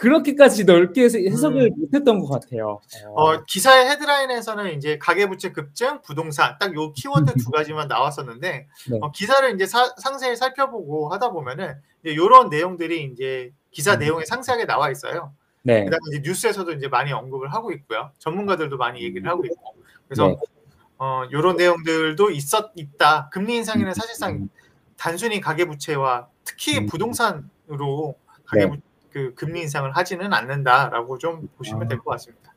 그렇게까지 0.00 0.64
넓게 0.64 1.02
해석을 1.04 1.62
음. 1.62 1.80
못했던 1.80 2.18
것 2.20 2.28
같아요. 2.28 2.80
어, 3.14 3.44
기사의 3.44 3.90
헤드라인에서는 3.90 4.72
이제 4.74 4.96
가계부채 4.96 5.52
급증, 5.52 6.00
부동산 6.00 6.56
딱 6.58 6.74
요 6.74 6.92
키워드 6.94 7.34
두 7.46 7.50
가지만 7.50 7.86
나왔었는데 7.86 8.66
네. 8.90 8.98
어, 9.02 9.10
기사를 9.12 9.54
이제 9.54 9.66
사- 9.66 9.94
상세히 9.98 10.36
살펴보고 10.36 11.10
하다 11.10 11.30
보면은 11.32 11.74
이런 12.02 12.48
내용들이 12.48 13.04
이제 13.12 13.52
기사 13.70 13.94
음. 13.94 13.98
내용에 13.98 14.24
상세하게 14.24 14.64
나와 14.64 14.90
있어요. 14.90 15.34
네. 15.62 15.84
그다음에 15.84 16.00
이제 16.12 16.22
뉴스에서도 16.24 16.72
이제 16.72 16.88
많이 16.88 17.12
언급을 17.12 17.52
하고 17.52 17.70
있고요. 17.72 18.10
전문가들도 18.18 18.78
많이 18.78 19.02
얘기를 19.02 19.28
하고 19.28 19.44
있고. 19.44 19.74
그래서 20.08 20.28
네. 20.28 20.36
어, 20.96 21.24
이런 21.30 21.56
내용들도 21.56 22.30
있었 22.30 22.72
있다. 22.74 23.28
금리 23.30 23.56
인상에는 23.56 23.92
사실상 23.92 24.48
단순히 24.96 25.42
가계부채와 25.42 26.28
특히 26.44 26.78
음. 26.78 26.86
부동산으로 26.86 28.14
가계부 28.46 28.76
그 29.10 29.34
금리 29.34 29.62
인상을 29.62 29.90
하지는 29.96 30.32
않는다라고 30.32 31.18
좀 31.18 31.48
보시면 31.56 31.84
아. 31.84 31.88
될것 31.88 32.04
같습니다. 32.06 32.54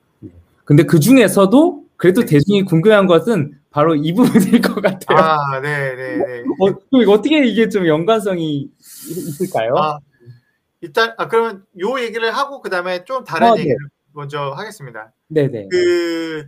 근데 0.65 0.83
그 0.83 0.99
중에서도 0.99 1.83
그래도 1.97 2.21
네. 2.21 2.27
대중이 2.27 2.63
궁금한 2.63 3.05
것은 3.05 3.59
바로 3.69 3.95
이 3.95 4.13
부분일 4.13 4.61
것 4.61 4.75
같아요. 4.81 5.17
아, 5.17 5.59
네, 5.59 5.95
네, 5.95 6.17
네. 6.17 6.43
어, 6.59 6.71
또 6.91 7.11
어떻게 7.11 7.45
이게 7.45 7.67
좀 7.69 7.87
연관성이 7.87 8.61
있- 8.61 8.71
있을까요? 9.09 9.73
아, 9.75 9.97
일단 10.81 11.13
아 11.17 11.27
그러면 11.27 11.65
요 11.79 11.99
얘기를 11.99 12.31
하고 12.31 12.61
그다음에 12.61 13.03
좀 13.05 13.23
다른 13.23 13.47
아, 13.47 13.53
네. 13.55 13.61
얘기를 13.61 13.77
먼저 14.11 14.51
하겠습니다. 14.51 15.11
네 15.27 15.47
네. 15.47 15.67
그 15.71 16.47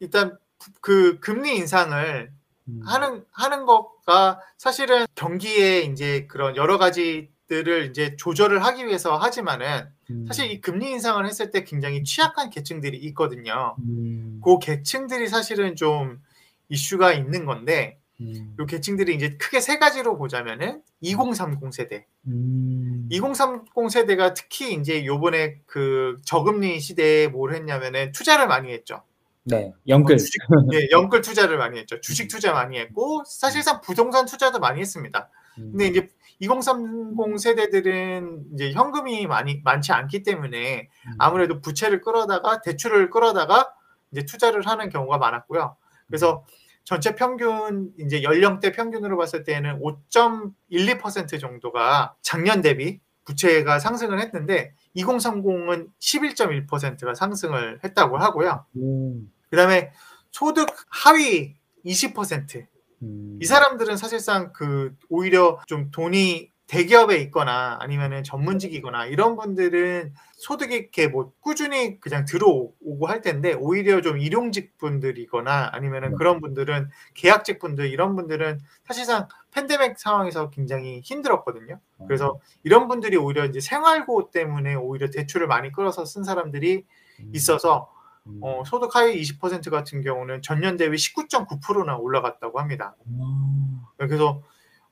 일단 0.00 0.36
그 0.80 1.18
금리 1.20 1.56
인상을 1.56 2.30
음. 2.68 2.80
하는 2.84 3.24
하는 3.30 3.64
것가 3.66 4.40
사실은 4.58 5.06
경기에 5.14 5.80
이제 5.82 6.26
그런 6.26 6.56
여러 6.56 6.78
가지 6.78 7.30
들을 7.46 7.86
이제 7.86 8.16
조절을 8.16 8.64
하기 8.64 8.86
위해서 8.86 9.16
하지만은 9.16 9.86
음. 10.10 10.26
사실 10.26 10.50
이 10.50 10.60
금리 10.60 10.90
인상을 10.90 11.24
했을 11.26 11.50
때 11.50 11.64
굉장히 11.64 12.02
취약한 12.04 12.50
계층들이 12.50 12.98
있거든요. 13.08 13.76
음. 13.80 14.40
그 14.44 14.58
계층들이 14.58 15.28
사실은 15.28 15.76
좀 15.76 16.20
이슈가 16.68 17.12
있는 17.12 17.44
건데 17.44 17.98
음. 18.20 18.56
이 18.58 18.66
계층들이 18.66 19.14
이제 19.14 19.36
크게 19.36 19.60
세 19.60 19.78
가지로 19.78 20.16
보자면은 20.16 20.82
2030 21.00 21.72
세대. 21.72 22.06
음. 22.26 23.06
2030 23.10 23.90
세대가 23.90 24.34
특히 24.34 24.74
이제 24.74 25.04
요번에 25.04 25.60
그 25.66 26.16
저금리 26.24 26.80
시대에 26.80 27.28
뭘 27.28 27.54
했냐면은 27.54 28.12
투자를 28.12 28.46
많이 28.48 28.72
했죠. 28.72 29.02
네. 29.44 29.72
연끌. 29.86 30.18
주식, 30.18 30.40
예, 30.72 30.88
연끌 30.90 31.20
투자를 31.20 31.56
많이 31.56 31.78
했죠. 31.78 32.00
주식 32.00 32.26
투자 32.28 32.52
많이 32.52 32.78
했고 32.78 33.22
사실상 33.26 33.80
부동산 33.80 34.26
투자도 34.26 34.58
많이 34.58 34.80
했습니다. 34.80 35.30
음. 35.58 35.70
근데 35.72 35.86
이제 35.86 36.08
2030 36.40 37.38
세대들은 37.38 38.44
이제 38.54 38.72
현금이 38.72 39.26
많이 39.26 39.60
많지 39.64 39.92
않기 39.92 40.22
때문에 40.22 40.88
음. 41.06 41.12
아무래도 41.18 41.60
부채를 41.60 42.00
끌어다가 42.00 42.60
대출을 42.60 43.10
끌어다가 43.10 43.72
이제 44.12 44.24
투자를 44.24 44.66
하는 44.66 44.88
경우가 44.90 45.18
많았고요. 45.18 45.76
그래서 46.06 46.44
전체 46.84 47.16
평균 47.16 47.92
이제 47.98 48.22
연령대 48.22 48.72
평균으로 48.72 49.16
봤을 49.16 49.42
때는 49.42 49.80
5.12% 49.80 51.40
정도가 51.40 52.14
작년 52.22 52.62
대비 52.62 53.00
부채가 53.24 53.80
상승을 53.80 54.20
했는데 54.20 54.72
2030은 54.94 55.88
11.1%가 55.98 57.14
상승을 57.14 57.80
했다고 57.82 58.18
하고요. 58.18 58.64
음. 58.76 59.32
그다음에 59.50 59.92
소득 60.30 60.68
하위 60.88 61.56
20%. 61.84 62.66
음. 63.02 63.38
이 63.40 63.44
사람들은 63.44 63.96
사실상 63.96 64.52
그 64.52 64.94
오히려 65.08 65.60
좀 65.66 65.90
돈이 65.90 66.50
대기업에 66.66 67.16
있거나 67.18 67.78
아니면은 67.80 68.24
전문직이거나 68.24 69.06
이런 69.06 69.36
분들은 69.36 70.12
소득이 70.32 70.74
이렇게 70.74 71.06
뭐 71.06 71.32
꾸준히 71.40 72.00
그냥 72.00 72.24
들어오고 72.24 73.06
할 73.06 73.20
텐데 73.20 73.54
오히려 73.54 74.00
좀 74.00 74.18
일용직 74.18 74.76
분들이거나 74.78 75.70
아니면은 75.72 76.10
네. 76.10 76.14
그런 76.18 76.40
분들은 76.40 76.88
계약직 77.14 77.60
분들 77.60 77.88
이런 77.88 78.16
분들은 78.16 78.58
사실상 78.84 79.28
팬데믹 79.52 79.98
상황에서 79.98 80.50
굉장히 80.50 81.00
힘들었거든요. 81.04 81.80
그래서 82.06 82.40
이런 82.64 82.88
분들이 82.88 83.16
오히려 83.16 83.44
이제 83.46 83.60
생활고 83.60 84.30
때문에 84.30 84.74
오히려 84.74 85.08
대출을 85.08 85.46
많이 85.46 85.70
끌어서 85.70 86.04
쓴 86.04 86.24
사람들이 86.24 86.84
음. 87.20 87.30
있어서 87.32 87.90
음. 87.92 87.95
어, 88.40 88.62
소득 88.66 88.94
하위 88.96 89.20
20% 89.20 89.70
같은 89.70 90.02
경우는 90.02 90.42
전년 90.42 90.76
대비 90.76 90.96
19.9%나 90.96 91.96
올라갔다고 91.96 92.60
합니다. 92.60 92.96
아. 93.18 93.86
그래서 93.96 94.42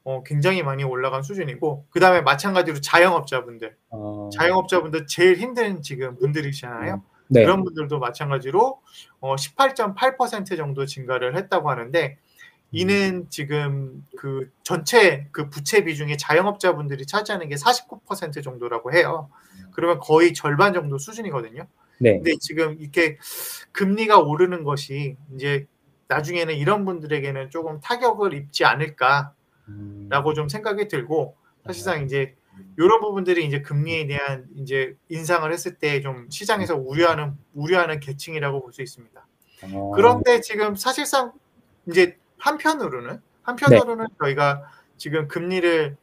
어, 0.05 0.23
굉장히 0.23 0.63
많이 0.63 0.85
올라간 0.85 1.23
수준이고 1.23 1.87
그 1.91 1.99
다음에 1.99 2.21
마찬가지로 2.21 2.81
자영업자분들, 2.81 3.77
어. 3.91 4.29
자영업자분들 4.33 5.07
제일 5.07 5.39
힘든 5.39 5.83
지금 5.83 6.17
분들이잖아요. 6.19 7.03
네. 7.29 7.43
그런 7.43 7.65
분들도 7.65 7.99
마찬가지로 7.99 8.81
어, 9.21 9.35
18.8% 9.35 10.57
정도 10.57 10.85
증가를 10.85 11.37
했다고 11.37 11.71
하는데 11.71 12.19
이는 12.71 13.27
지금 13.31 14.05
그 14.17 14.51
전체 14.63 15.29
그 15.31 15.49
부채 15.49 15.85
비중이 15.85 16.19
자영업자분들이 16.19 17.07
차지하는 17.07 17.49
게 17.49 17.55
49% 17.55 18.43
정도라고 18.43 18.93
해요. 18.93 19.31
그러면 19.73 20.01
거의 20.01 20.35
절반 20.35 20.75
정도 20.75 20.99
수준이거든요. 20.99 21.67
네. 21.99 22.15
근데 22.15 22.33
지금 22.41 22.77
이렇게 22.81 23.19
금리가 23.73 24.19
오르는 24.21 24.65
것이 24.65 25.17
이제 25.35 25.67
나중에는 26.09 26.55
이런 26.55 26.85
분들에게는 26.85 27.51
조금 27.51 27.81
타격을 27.81 28.35
입지 28.35 28.65
않을까라고 28.65 29.33
음. 29.69 30.09
좀 30.35 30.49
생각이 30.49 30.89
들고 30.89 31.37
사실상 31.67 32.05
이제 32.05 32.35
이런 32.79 33.01
부분들이 33.01 33.45
이제 33.47 33.63
금리에 33.63 34.07
대한 34.07 34.47
이제 34.55 34.97
인상을 35.09 35.51
했을 35.51 35.75
때 35.77 36.01
좀 36.01 36.29
시장에서 36.31 36.77
우려하는 36.77 37.37
우려하는 37.55 38.01
계층이라고 38.01 38.61
볼 38.61 38.73
수 38.73 38.83
있습니다. 38.83 39.27
어. 39.73 39.93
그런데 39.95 40.41
지금 40.41 40.77
사실상 40.77 41.33
이제 41.89 42.17
한편으로는 42.39 43.21
한편으로는 43.43 44.07
저희가 44.21 44.63
지금 44.97 45.27
금리를 45.27 45.97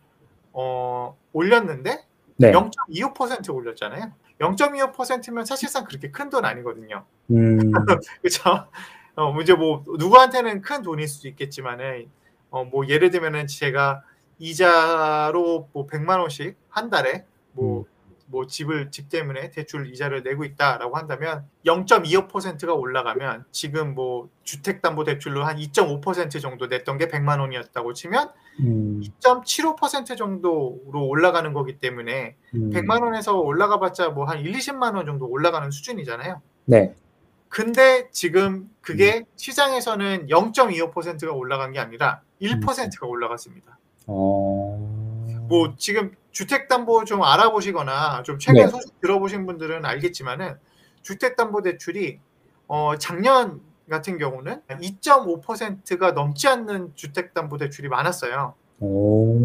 어, 0.53 1.15
올렸는데 1.31 2.03
네. 2.37 2.51
0.25% 2.51 3.53
올렸잖아요. 3.53 4.11
0.25%면 4.41 5.45
사실상 5.45 5.85
그렇게 5.85 6.09
큰 6.09 6.29
돈 6.29 6.45
아니거든요. 6.45 7.05
음. 7.29 7.71
그렇죠? 8.21 8.67
어, 9.15 9.41
이제 9.41 9.53
뭐 9.53 9.83
누구한테는 9.85 10.61
큰 10.61 10.81
돈일 10.81 11.07
수도 11.07 11.27
있겠지만은 11.27 12.09
어, 12.49 12.65
뭐 12.65 12.87
예를 12.87 13.11
들면은 13.11 13.47
제가 13.47 14.03
이자로 14.39 15.69
뭐 15.71 15.87
100만 15.87 16.19
원씩 16.19 16.57
한 16.69 16.89
달에 16.89 17.25
뭐 17.53 17.85
뭐 18.31 18.47
집을 18.47 18.89
집 18.89 19.09
때문에 19.09 19.51
대출 19.51 19.91
이자를 19.93 20.23
내고 20.23 20.43
있다라고 20.45 20.97
한다면 20.97 21.45
0.25%가 21.65 22.73
올라가면 22.73 23.45
지금 23.51 23.93
뭐 23.93 24.29
주택담보대출로 24.43 25.43
한 25.43 25.57
2.5% 25.57 26.41
정도 26.41 26.67
냈던 26.67 26.97
게 26.97 27.07
100만 27.07 27.39
원이었다고 27.39 27.93
치면 27.93 28.31
음. 28.61 29.01
2.75% 29.21 30.17
정도로 30.17 31.07
올라가는 31.07 31.51
거기 31.53 31.77
때문에 31.77 32.35
음. 32.55 32.69
100만 32.71 33.03
원에서 33.03 33.37
올라가봤자 33.37 34.09
뭐 34.09 34.25
한 34.25 34.39
1, 34.39 34.53
20만 34.53 34.95
원 34.95 35.05
정도 35.05 35.27
올라가는 35.27 35.69
수준이잖아요. 35.69 36.41
네. 36.65 36.95
근데 37.49 38.07
지금 38.11 38.69
그게 38.79 39.25
시장에서는 39.35 40.27
0.25%가 40.27 41.33
올라간 41.33 41.73
게 41.73 41.79
아니라 41.79 42.21
1%가 42.41 43.07
올라갔습니다. 43.07 43.77
어. 44.07 44.60
뭐 45.51 45.75
지금 45.77 46.15
주택담보 46.31 47.03
좀 47.03 47.23
알아보시거나 47.23 48.23
좀 48.23 48.39
최근 48.39 48.63
네. 48.63 48.67
소식 48.69 49.01
들어보신 49.01 49.45
분들은 49.45 49.83
알겠지만은 49.83 50.55
주택담보대출이 51.01 52.19
어 52.69 52.95
작년 52.97 53.59
같은 53.89 54.17
경우는 54.17 54.61
2.5%가 54.69 56.13
넘지 56.13 56.47
않는 56.47 56.93
주택담보대출이 56.95 57.89
많았어요. 57.89 58.53
오. 58.79 59.39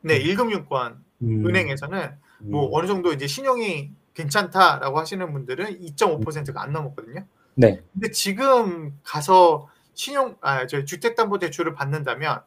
네, 0.00 0.20
1금융권 0.20 0.96
음. 1.22 1.46
은행에서는 1.46 2.10
뭐 2.40 2.68
어느 2.72 2.88
정도 2.88 3.12
이제 3.12 3.28
신용이 3.28 3.92
괜찮다라고 4.14 4.98
하시는 4.98 5.32
분들은 5.32 5.80
2.5%가 5.80 6.60
안 6.60 6.72
넘었거든요. 6.72 7.24
네. 7.54 7.80
근데 7.92 8.10
지금 8.10 8.98
가서 9.04 9.68
신용 9.94 10.36
아 10.40 10.66
저 10.66 10.84
주택담보대출을 10.84 11.72
받는다면 11.72 12.40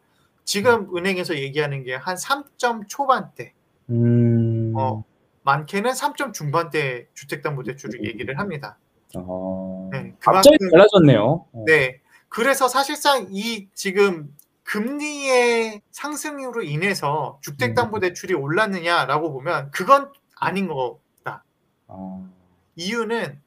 지금 0.53 0.89
은행에서 0.97 1.35
얘기하는 1.35 1.83
게 1.83 1.93
한 1.95 2.15
3점 2.15 2.87
초반대, 2.87 3.53
음. 3.91 4.73
어, 4.75 5.03
많게는 5.43 5.91
3점 5.91 6.33
중반대 6.33 7.05
주택담보대출을 7.13 8.03
얘기를 8.03 8.39
합니다. 8.39 8.79
어. 9.15 9.89
네, 9.91 10.15
갑자기 10.19 10.57
그만큼- 10.57 10.71
달라졌네요. 10.71 11.45
어. 11.53 11.63
네, 11.67 12.01
그래서 12.29 12.67
사실상 12.67 13.27
이 13.29 13.67
지금 13.75 14.35
금리의 14.63 15.81
상승으로 15.91 16.63
인해서 16.63 17.37
주택담보대출이 17.43 18.33
올랐느냐라고 18.33 19.31
보면 19.31 19.69
그건 19.69 20.11
아닌 20.39 20.67
거다. 20.67 21.43
어. 21.87 22.27
이유는 22.75 23.39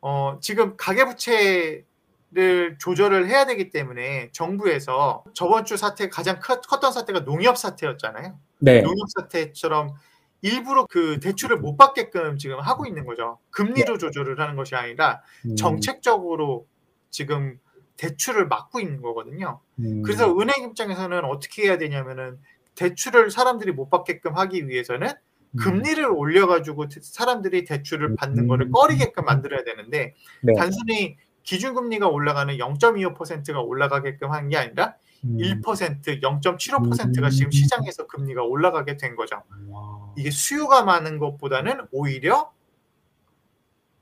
어, 0.00 0.38
지금 0.40 0.76
가계부채 0.78 1.84
를 2.30 2.76
조절을 2.78 3.26
해야 3.26 3.46
되기 3.46 3.70
때문에 3.70 4.28
정부에서 4.32 5.24
저번 5.32 5.64
주 5.64 5.78
사태 5.78 6.10
가장 6.10 6.40
컸, 6.40 6.60
컸던 6.60 6.92
사태가 6.92 7.24
농협 7.24 7.56
사태였잖아요. 7.56 8.38
네. 8.58 8.82
농협 8.82 9.08
사태처럼 9.16 9.94
일부러 10.42 10.84
그 10.90 11.20
대출을 11.20 11.56
못 11.56 11.78
받게끔 11.78 12.36
지금 12.36 12.60
하고 12.60 12.84
있는 12.86 13.06
거죠. 13.06 13.38
금리로 13.50 13.96
조절을 13.96 14.38
하는 14.40 14.56
것이 14.56 14.74
아니라 14.74 15.22
음. 15.46 15.56
정책적으로 15.56 16.66
지금 17.08 17.58
대출을 17.96 18.46
막고 18.46 18.78
있는 18.78 19.00
거거든요. 19.00 19.60
음. 19.78 20.02
그래서 20.02 20.30
은행 20.38 20.68
입장에서는 20.68 21.24
어떻게 21.24 21.62
해야 21.62 21.78
되냐면은 21.78 22.38
대출을 22.74 23.30
사람들이 23.30 23.72
못 23.72 23.88
받게끔 23.88 24.36
하기 24.36 24.68
위해서는 24.68 25.08
음. 25.08 25.56
금리를 25.58 26.04
올려가지고 26.04 26.88
대- 26.88 27.00
사람들이 27.02 27.64
대출을 27.64 28.16
받는 28.16 28.44
음. 28.44 28.48
거를 28.48 28.70
꺼리게끔 28.70 29.24
만들어야 29.24 29.64
되는데 29.64 30.14
네. 30.42 30.52
단순히 30.58 31.16
기준금리가 31.48 32.08
올라가는 32.08 32.54
0.25%가 32.54 33.62
올라가게끔 33.62 34.30
하는 34.30 34.50
게 34.50 34.58
아니라 34.58 34.96
음. 35.24 35.38
1%, 35.38 36.20
0.75%가 36.20 37.30
지금 37.30 37.46
음. 37.46 37.50
시장에서 37.50 38.06
금리가 38.06 38.42
올라가게 38.42 38.98
된 38.98 39.16
거죠. 39.16 39.42
와. 39.68 40.12
이게 40.18 40.30
수요가 40.30 40.82
많은 40.82 41.18
것보다는 41.18 41.86
오히려 41.90 42.52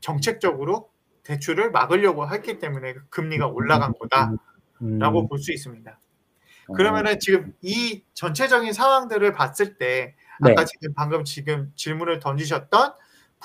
정책적으로 0.01 0.91
대출을 1.23 1.71
막으려고 1.71 2.29
했기 2.29 2.59
때문에 2.59 2.95
금리가 3.11 3.47
올라간 3.47 3.95
거다라고 4.01 5.21
음. 5.21 5.29
볼수 5.29 5.53
있습니다. 5.53 6.01
어. 6.67 6.73
그러면은 6.73 7.21
지금 7.21 7.55
이 7.63 8.03
전체적인 8.15 8.73
상황들을 8.73 9.33
봤을 9.33 9.79
때 9.79 10.17
네. 10.41 10.51
아까 10.51 10.65
지금 10.65 10.93
방금 10.95 11.23
지금 11.23 11.71
질문을 11.77 12.19
던지셨던 12.19 12.95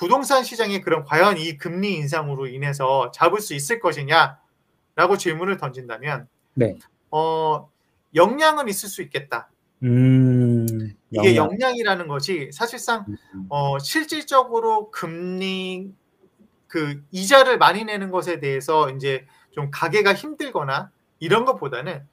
부동산 0.02 0.42
시장이 0.42 0.80
그럼 0.80 1.04
과연 1.04 1.38
이 1.38 1.56
금리 1.56 1.94
인상으로 1.94 2.48
인해서 2.48 3.12
잡을 3.12 3.40
수 3.40 3.54
있을 3.54 3.78
것이냐라고 3.78 5.16
질문을 5.16 5.58
던진다면 5.58 6.26
네. 6.54 6.76
어 7.12 7.70
영향은 8.16 8.68
있을 8.68 8.88
수 8.88 9.00
있겠다. 9.02 9.48
음. 9.84 10.66
이게 11.12 11.36
영향. 11.36 11.52
영향이라는 11.52 12.08
것이 12.08 12.50
사실상 12.52 13.04
음. 13.08 13.46
어 13.48 13.78
실질적으로 13.78 14.90
금리 14.90 15.92
그 16.66 17.00
이자를 17.12 17.58
많이 17.58 17.84
내는 17.84 18.10
것에 18.10 18.40
대해서 18.40 18.90
이제 18.90 19.24
좀 19.52 19.70
가게가 19.70 20.14
힘들거나 20.14 20.90
이런 21.20 21.44
것보다는 21.44 22.04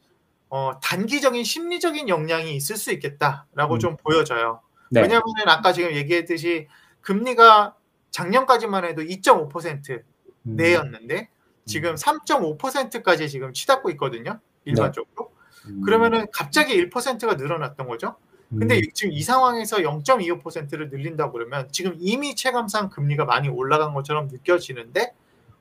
어 0.49 0.79
단기적인 0.83 1.43
심리적인 1.43 2.07
영향이 2.07 2.55
있을 2.55 2.75
수 2.77 2.91
있겠다라고 2.91 3.73
음. 3.73 3.79
좀 3.79 3.97
보여져요. 3.97 4.61
네. 4.91 5.01
왜냐하면 5.01 5.23
아까 5.47 5.73
지금 5.73 5.91
얘기했듯이 5.93 6.67
금리가 7.01 7.77
작년까지만 8.11 8.85
해도 8.85 9.01
2.5% 9.01 9.89
음. 9.91 10.03
내였는데 10.43 11.29
지금 11.65 11.95
3.5%까지 11.95 13.29
지금 13.29 13.53
치닫고 13.53 13.89
있거든요. 13.91 14.39
일반적으로. 14.65 15.31
음. 15.67 15.81
그러면은 15.81 16.25
갑자기 16.33 16.75
1%가 16.75 17.35
늘어났던 17.35 17.87
거죠. 17.87 18.15
근데 18.49 18.77
음. 18.77 18.81
지금 18.93 19.13
이 19.13 19.21
상황에서 19.21 19.77
0.25%를 19.77 20.89
늘린다고 20.89 21.33
그러면 21.33 21.67
지금 21.71 21.95
이미 21.99 22.35
체감상 22.35 22.89
금리가 22.89 23.25
많이 23.25 23.47
올라간 23.47 23.93
것처럼 23.93 24.27
느껴지는데 24.27 25.13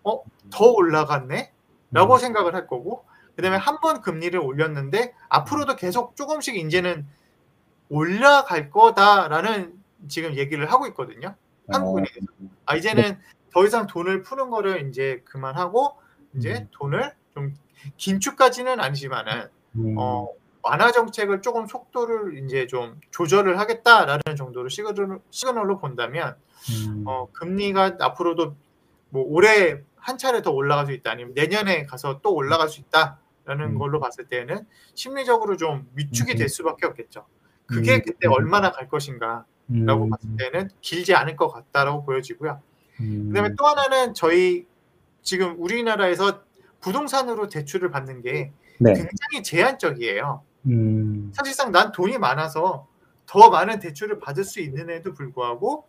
어 0.04 0.22
더 0.50 0.64
올라갔네? 0.70 1.52
라고 1.90 2.14
음. 2.14 2.18
생각을 2.18 2.54
할 2.54 2.66
거고 2.66 3.04
그다음에 3.36 3.58
한 3.58 3.80
번 3.80 4.00
금리를 4.00 4.38
올렸는데 4.40 5.12
앞으로도 5.28 5.76
계속 5.76 6.16
조금씩 6.16 6.56
이제는 6.56 7.06
올라갈 7.90 8.70
거다라는 8.70 9.74
지금 10.08 10.34
얘기를 10.36 10.70
하고 10.72 10.86
있거든요. 10.88 11.34
한국은행에서. 11.68 12.26
아 12.66 12.76
이제는 12.76 13.18
더 13.52 13.64
이상 13.64 13.86
돈을 13.86 14.22
푸는 14.22 14.50
거를 14.50 14.88
이제 14.88 15.22
그만하고 15.24 15.96
이제 16.34 16.54
음. 16.54 16.68
돈을 16.72 17.14
좀 17.34 17.54
긴축까지는 17.96 18.80
아니지만은 18.80 19.48
음. 19.76 19.94
어 19.98 20.28
완화 20.62 20.90
정책을 20.90 21.40
조금 21.40 21.66
속도를 21.66 22.44
이제 22.44 22.66
좀 22.66 23.00
조절을 23.10 23.58
하겠다라는 23.58 24.22
정도로 24.36 24.68
시그널, 24.68 25.20
시그널로 25.30 25.78
본다면 25.78 26.36
음. 26.70 27.04
어 27.06 27.28
금리가 27.32 27.96
앞으로도 28.00 28.56
뭐 29.10 29.24
올해 29.26 29.80
한 29.96 30.18
차례 30.18 30.42
더 30.42 30.50
올라갈 30.50 30.86
수 30.86 30.92
있다 30.92 31.10
아니면 31.10 31.32
내년에 31.34 31.86
가서 31.86 32.20
또 32.22 32.34
올라갈 32.34 32.68
수 32.68 32.80
있다라는 32.80 33.74
음. 33.74 33.78
걸로 33.78 34.00
봤을 34.00 34.26
때는 34.26 34.66
심리적으로 34.94 35.56
좀 35.56 35.88
위축이 35.94 36.32
음. 36.32 36.36
될 36.36 36.48
수밖에 36.48 36.86
없겠죠. 36.86 37.26
그게 37.66 37.96
음. 37.96 38.02
그때 38.04 38.28
얼마나 38.28 38.70
갈 38.72 38.88
것인가 38.88 39.44
라고 39.68 40.04
음. 40.04 40.10
봤을 40.10 40.36
때는 40.36 40.70
길지 40.80 41.14
않을 41.14 41.36
것 41.36 41.48
같다라고 41.48 42.04
보여지고요. 42.04 42.60
음. 43.00 43.28
그다음에 43.28 43.54
또 43.56 43.66
하나는 43.66 44.14
저희 44.14 44.66
지금 45.22 45.56
우리나라에서 45.58 46.42
부동산으로 46.80 47.48
대출을 47.48 47.90
받는 47.90 48.22
게 48.22 48.52
네. 48.78 48.94
굉장히 48.94 49.42
제한적이에요. 49.42 50.42
음. 50.66 51.30
사실상 51.34 51.70
난 51.70 51.92
돈이 51.92 52.18
많아서 52.18 52.86
더 53.26 53.50
많은 53.50 53.78
대출을 53.78 54.20
받을 54.20 54.42
수 54.44 54.60
있는에도 54.60 55.12
불구하고 55.12 55.86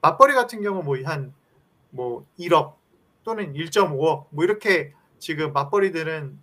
맞벌이 0.00 0.34
같은 0.34 0.60
경우 0.60 0.82
뭐한뭐 0.82 2.26
1억 2.38 2.74
또는 3.22 3.54
1.5억 3.54 4.26
뭐 4.30 4.44
이렇게 4.44 4.92
지금 5.18 5.52
맞벌이들은 5.52 6.38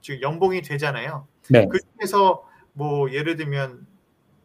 즉 0.00 0.22
연봉이 0.22 0.60
되잖아요. 0.62 1.26
네. 1.50 1.68
그 1.68 1.78
중에서 1.98 2.44
뭐 2.72 3.10
예를 3.12 3.36
들면 3.36 3.86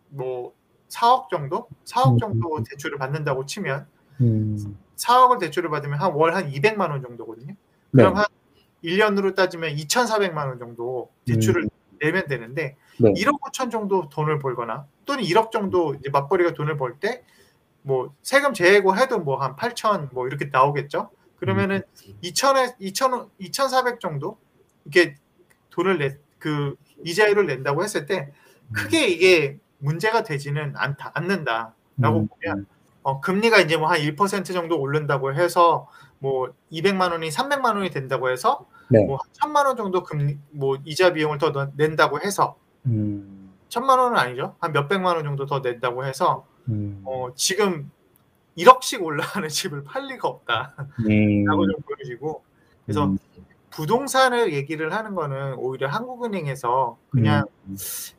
뭐 0.09 0.53
4억 0.95 1.29
정도, 1.29 1.67
4억 1.85 2.13
음. 2.13 2.17
정도 2.19 2.63
대출을 2.63 2.97
받는다고 2.97 3.45
치면 3.45 3.87
음. 4.21 4.77
4억을 4.95 5.39
대출을 5.39 5.69
받으면 5.69 5.99
한 5.99 6.13
월한 6.13 6.51
200만 6.51 6.89
원 6.89 7.01
정도거든요. 7.01 7.47
네. 7.47 7.55
그럼 7.91 8.15
한 8.17 8.25
1년으로 8.83 9.35
따지면 9.35 9.75
2,400만 9.75 10.47
원 10.47 10.59
정도 10.59 11.09
대출을 11.25 11.67
내면 11.99 12.27
되는데 12.27 12.75
네. 12.99 13.13
1억 13.13 13.39
5천 13.41 13.71
정도 13.71 14.09
돈을 14.09 14.39
벌거나 14.39 14.85
또는 15.05 15.23
1억 15.23 15.51
정도 15.51 15.95
이제 15.95 16.09
맞벌이가 16.09 16.53
돈을 16.53 16.77
벌 16.77 16.99
때 16.99 17.23
뭐 17.87 18.15
세금 18.23 18.53
제외고 18.55 18.97
해도 18.97 19.19
뭐 19.19 19.37
한 19.37 19.55
8천 19.55 20.11
뭐 20.11 20.25
이렇게 20.25 20.45
나오겠죠. 20.51 21.11
그러면은 21.37 21.83
2천에 22.23 22.75
2천 22.79 23.29
2,400 23.37 23.99
정도 23.99 24.39
이렇게 24.85 25.15
돈을 25.69 25.97
내 25.99 26.17
그 26.39 26.75
이자율을 27.03 27.45
낸다고 27.47 27.83
했을 27.83 28.05
때 28.05 28.31
크게 28.71 29.07
이게 29.07 29.59
문제가 29.85 30.23
되지는 30.23 30.73
않다 30.75 31.11
않는다라고 31.13 31.73
음. 32.19 32.27
보면 32.27 32.65
어, 33.03 33.21
금리가 33.21 33.59
이제 33.59 33.77
뭐 33.77 33.87
한 33.89 33.99
1% 33.99 34.45
정도 34.53 34.79
오른다고 34.79 35.33
해서 35.33 35.87
뭐 36.19 36.49
200만 36.71 37.11
원이 37.11 37.29
300만 37.29 37.75
원이 37.75 37.91
된다고 37.91 38.29
해서 38.29 38.65
네. 38.89 39.05
뭐 39.05 39.19
1000만 39.39 39.65
원 39.67 39.77
정도 39.77 40.03
금리 40.03 40.37
뭐 40.51 40.77
이자 40.85 41.13
비용을 41.13 41.37
더 41.37 41.51
넣- 41.51 41.71
낸다고 41.75 42.19
해서 42.21 42.57
음. 42.87 43.53
1000만 43.69 43.97
원은 43.99 44.17
아니죠. 44.17 44.55
한 44.59 44.71
몇백만 44.71 45.15
원 45.15 45.23
정도 45.23 45.45
더 45.45 45.59
낸다고 45.59 46.05
해서 46.05 46.45
음. 46.67 47.01
어, 47.05 47.29
지금 47.35 47.91
1억씩 48.57 49.03
올라가는 49.03 49.47
집을 49.49 49.83
팔 49.83 50.07
리가 50.07 50.27
없다라고 50.27 50.75
음. 50.99 51.45
좀 51.45 51.81
보여지고 51.85 52.43
그래서 52.85 53.05
음. 53.05 53.17
부동산을 53.71 54.53
얘기를 54.53 54.93
하는 54.93 55.13
거는 55.15 55.55
오히려 55.55 55.89
한국은행에서 55.89 56.97
그냥 57.09 57.45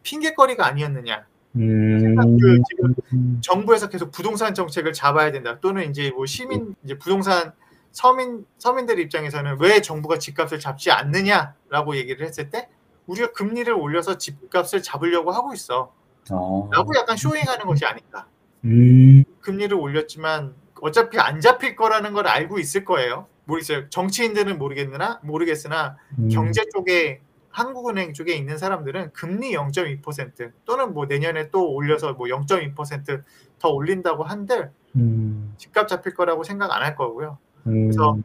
핑계거리가 0.02 0.66
아니었느냐. 0.66 1.24
음. 1.57 2.38
그 2.38 2.61
지금 2.69 2.95
음. 3.12 3.38
정부에서 3.42 3.88
계속 3.88 4.11
부동산 4.11 4.55
정책을 4.55 4.92
잡아야 4.92 5.33
된다. 5.33 5.59
또는 5.61 5.88
이제 5.90 6.11
뭐 6.11 6.27
시민 6.27 6.75
이제 6.85 6.99
부동산 6.99 7.53
서민 7.92 8.45
서민들 8.59 8.99
입장에서는 8.99 9.57
왜 9.61 9.81
정부가 9.81 10.19
집값을 10.19 10.61
잡지 10.61 10.90
않느냐라고 10.90 11.97
얘기를 11.97 12.27
했을 12.27 12.51
때 12.51 12.69
우리가 13.07 13.33
금리를 13.33 13.73
올려서 13.73 14.19
집값을 14.19 14.83
잡으려고 14.83 15.31
하고 15.31 15.55
있어. 15.55 15.92
어. 16.31 16.69
라고 16.73 16.92
약간 16.97 17.16
쇼잉하는 17.16 17.66
것이 17.66 17.85
아닌가. 17.87 18.27
음. 18.64 19.25
금리를 19.40 19.75
올렸지만 19.77 20.55
어차피 20.81 21.19
안 21.19 21.40
잡힐 21.40 21.77
거라는 21.77 22.12
걸 22.12 22.27
알고 22.27 22.59
있을 22.59 22.85
거예요. 22.85 23.29
모르겠어요. 23.45 23.88
정치인들은 23.90 24.59
모르겠으나 24.59 25.21
모르겠으나 25.23 25.97
음. 26.19 26.29
경제 26.29 26.64
쪽에 26.75 27.21
한국은행 27.57 28.12
쪽에 28.12 28.35
있는 28.35 28.59
사람들은 28.59 29.14
금리 29.14 29.53
0.2% 29.53 30.53
또는 30.66 30.92
뭐 30.92 31.07
내년에 31.07 31.49
또 31.49 31.73
올려서 31.73 32.12
뭐 32.12 32.27
0.2%더 32.27 33.69
올린다고 33.71 34.25
한들 34.25 34.71
음. 34.97 35.55
집값 35.57 35.88
잡힐 35.88 36.12
거라고 36.12 36.45
생각 36.45 36.71
안 36.71 36.83
할 36.83 36.95
거고요. 36.97 37.38
음. 37.66 37.88
그래서 37.88 38.19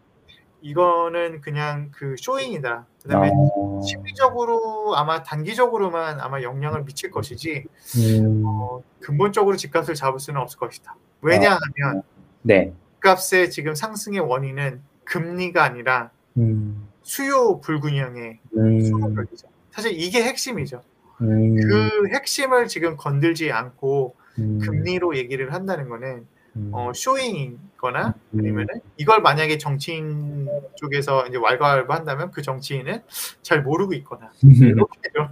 이거는 0.62 1.40
그냥 1.40 1.92
그 1.94 2.16
쇼잉이다. 2.18 2.86
그다음에 3.04 3.32
어. 3.34 3.80
심리적으로 3.82 4.98
아마 4.98 5.24
단기적으로만 5.24 6.20
아마 6.20 6.42
영향을 6.42 6.84
미칠 6.84 7.10
것이지 7.10 7.64
음. 7.98 8.44
어, 8.46 8.84
근본적으로 9.00 9.56
집값을 9.56 9.96
잡을 9.96 10.20
수는 10.20 10.42
없을 10.42 10.60
것이다. 10.60 10.94
왜냐하면 11.22 12.04
네. 12.42 12.74
집값의 12.96 13.50
지금 13.50 13.76
상승의 13.76 14.20
원인은 14.20 14.82
금리가 15.06 15.64
아니라 15.64 16.12
음. 16.36 16.91
수요 17.04 17.60
불균형의 17.62 18.40
음. 18.58 18.86
수급이죠. 18.86 19.48
사실 19.72 20.00
이게 20.00 20.24
핵심이죠. 20.24 20.82
음. 21.22 21.56
그 21.56 22.10
핵심을 22.14 22.68
지금 22.68 22.98
건들지 22.98 23.52
않고 23.52 24.16
음. 24.40 24.60
금리로 24.60 25.18
얘기를 25.18 25.54
한다는 25.54 25.90
거는 25.90 26.26
음. 26.58 26.70
어, 26.74 26.92
쇼잉이거나 26.94 28.16
음. 28.32 28.40
아니면은 28.40 28.82
이걸 28.98 29.22
만약에 29.22 29.58
정치인 29.58 30.50
쪽에서 30.76 31.28
이제 31.28 31.38
왈가왈부 31.38 31.94
한다면 31.94 32.32
그 32.32 32.42
정치인은 32.42 33.02
잘 33.42 33.64
모르고 33.64 33.94
있거나 33.94 34.32
이렇게 34.44 35.10
좀 35.14 35.28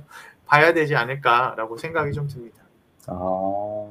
봐야 0.45 0.73
되지 0.73 0.95
않을까라고 0.95 1.77
생각이 1.77 2.13
좀 2.13 2.27
듭니다. 2.27 2.58
아, 3.08 3.86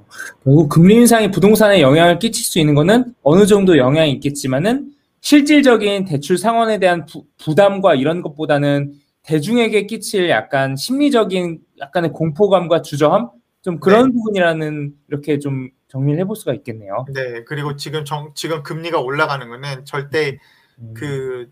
결국 0.45 0.69
금리 0.69 0.95
인상이 0.95 1.31
부동산에 1.31 1.81
영향을 1.81 2.19
끼칠 2.19 2.45
수 2.45 2.59
있는 2.59 2.75
거는 2.75 3.14
어느 3.23 3.47
정도 3.47 3.77
영향이 3.77 4.12
있겠지만은 4.12 4.93
실질적인 5.20 6.04
대출 6.04 6.38
상환에 6.38 6.78
대한 6.78 7.07
부, 7.07 7.24
부담과 7.38 7.94
이런 7.94 8.22
것보다는 8.22 8.94
대중에게 9.22 9.87
끼칠 9.87 10.31
약간 10.31 10.76
심리적인 10.76 11.61
약간의 11.81 12.12
공포감과 12.12 12.83
주저함 12.83 13.31
좀 13.62 13.81
그런 13.81 14.12
부분이라는 14.12 14.94
이렇게 15.09 15.38
좀 15.38 15.70
정리를 15.88 16.18
해볼 16.20 16.37
수가 16.37 16.54
있겠네요. 16.54 17.04
네, 17.12 17.44
그리고 17.44 17.76
지금 17.76 18.04
정, 18.04 18.33
지금 18.35 18.62
금리가 18.62 19.00
올라가는 19.00 19.46
거는 19.46 19.85
절대 19.85 20.38
음, 20.78 20.94
그 20.94 21.50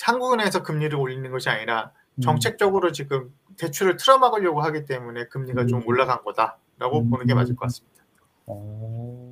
한국은행에서 0.00 0.62
금리를 0.62 0.96
올리는 0.98 1.30
것이 1.30 1.48
아니라 1.48 1.92
음, 2.14 2.20
정책적으로 2.20 2.92
지금 2.92 3.32
대출을 3.58 3.96
틀어막으려고 3.96 4.60
하기 4.62 4.86
때문에 4.86 5.26
금리가 5.26 5.66
좀 5.66 5.80
음. 5.80 5.88
올라간 5.88 6.22
거다라고 6.24 7.00
음. 7.00 7.10
보는 7.10 7.26
게 7.26 7.34
맞을 7.34 7.56
것 7.56 7.66
같습니다. 7.66 8.04
어, 8.46 9.27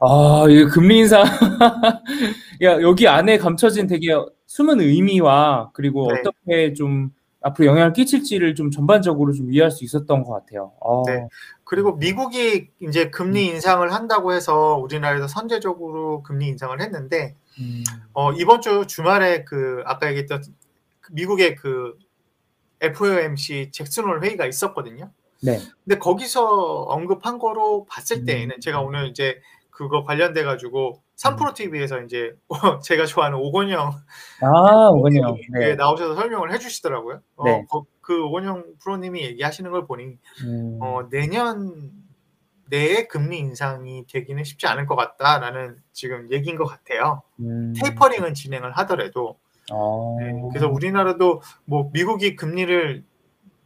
아, 0.00 0.44
이 0.48 0.64
금리 0.64 0.98
인상. 0.98 1.24
야, 2.62 2.80
여기 2.80 3.08
안에 3.08 3.38
감춰진 3.38 3.86
되게 3.86 4.08
숨은 4.46 4.80
의미와 4.80 5.70
그리고 5.72 6.10
네. 6.12 6.20
어떻게 6.20 6.72
좀 6.74 7.10
앞으로 7.40 7.66
영향을 7.66 7.92
끼칠지를 7.92 8.54
좀 8.54 8.70
전반적으로 8.70 9.32
좀 9.32 9.52
이해할 9.52 9.70
수 9.70 9.84
있었던 9.84 10.22
것 10.22 10.32
같아요. 10.32 10.72
아, 10.80 11.02
네. 11.10 11.26
그리고 11.64 11.96
미국이 11.96 12.68
이제 12.80 13.10
금리 13.10 13.46
인상을 13.46 13.92
한다고 13.92 14.32
해서 14.32 14.76
우리나라에서 14.76 15.26
선제적으로 15.26 16.22
금리 16.22 16.48
인상을 16.48 16.80
했는데 16.80 17.34
음, 17.58 17.82
어, 18.12 18.32
이번 18.32 18.60
주 18.60 18.86
주말에 18.86 19.44
그 19.44 19.82
아까 19.86 20.08
얘기했던 20.08 20.42
그 21.00 21.12
미국의 21.12 21.56
그 21.56 21.96
FOMC 22.80 23.70
잭슨홀 23.72 24.22
회의가 24.22 24.46
있었거든요. 24.46 25.10
네. 25.42 25.58
근데 25.84 25.98
거기서 25.98 26.82
언급한 26.84 27.38
거로 27.38 27.84
봤을 27.90 28.18
음. 28.18 28.24
때에는 28.24 28.60
제가 28.60 28.80
오늘 28.80 29.08
이제 29.08 29.40
그거 29.70 30.04
관련돼 30.04 30.44
가지고 30.44 31.02
3프로 31.16 31.54
TV에서 31.54 32.00
이제 32.02 32.32
제가 32.84 33.06
좋아하는 33.06 33.38
오건영 33.38 33.90
아, 34.40 34.88
오건영. 34.90 35.36
네. 35.54 35.58
네. 35.70 35.74
나오셔서 35.74 36.14
설명을 36.14 36.52
해주시더라고요. 36.52 37.20
어, 37.36 37.44
네. 37.44 37.64
거- 37.68 37.86
그 38.00 38.24
오건영 38.24 38.64
프로님이 38.82 39.22
얘기하시는 39.22 39.70
걸 39.70 39.86
보니 39.86 40.18
음, 40.44 40.78
어, 40.80 41.08
내년 41.10 41.90
내에 42.68 43.06
금리 43.06 43.38
인상이 43.38 44.06
되기는 44.06 44.42
쉽지 44.44 44.66
않을 44.66 44.86
것 44.86 44.96
같다라는 44.96 45.76
지금 45.92 46.30
얘기인 46.32 46.56
것 46.56 46.64
같아요. 46.64 47.22
음, 47.40 47.72
테이퍼링은 47.80 48.34
진행을 48.34 48.72
하더라도 48.78 49.38
아, 49.70 49.74
네, 50.20 50.32
그래서 50.50 50.68
우리나라도 50.68 51.40
뭐 51.64 51.90
미국이 51.92 52.34
금리를 52.34 53.04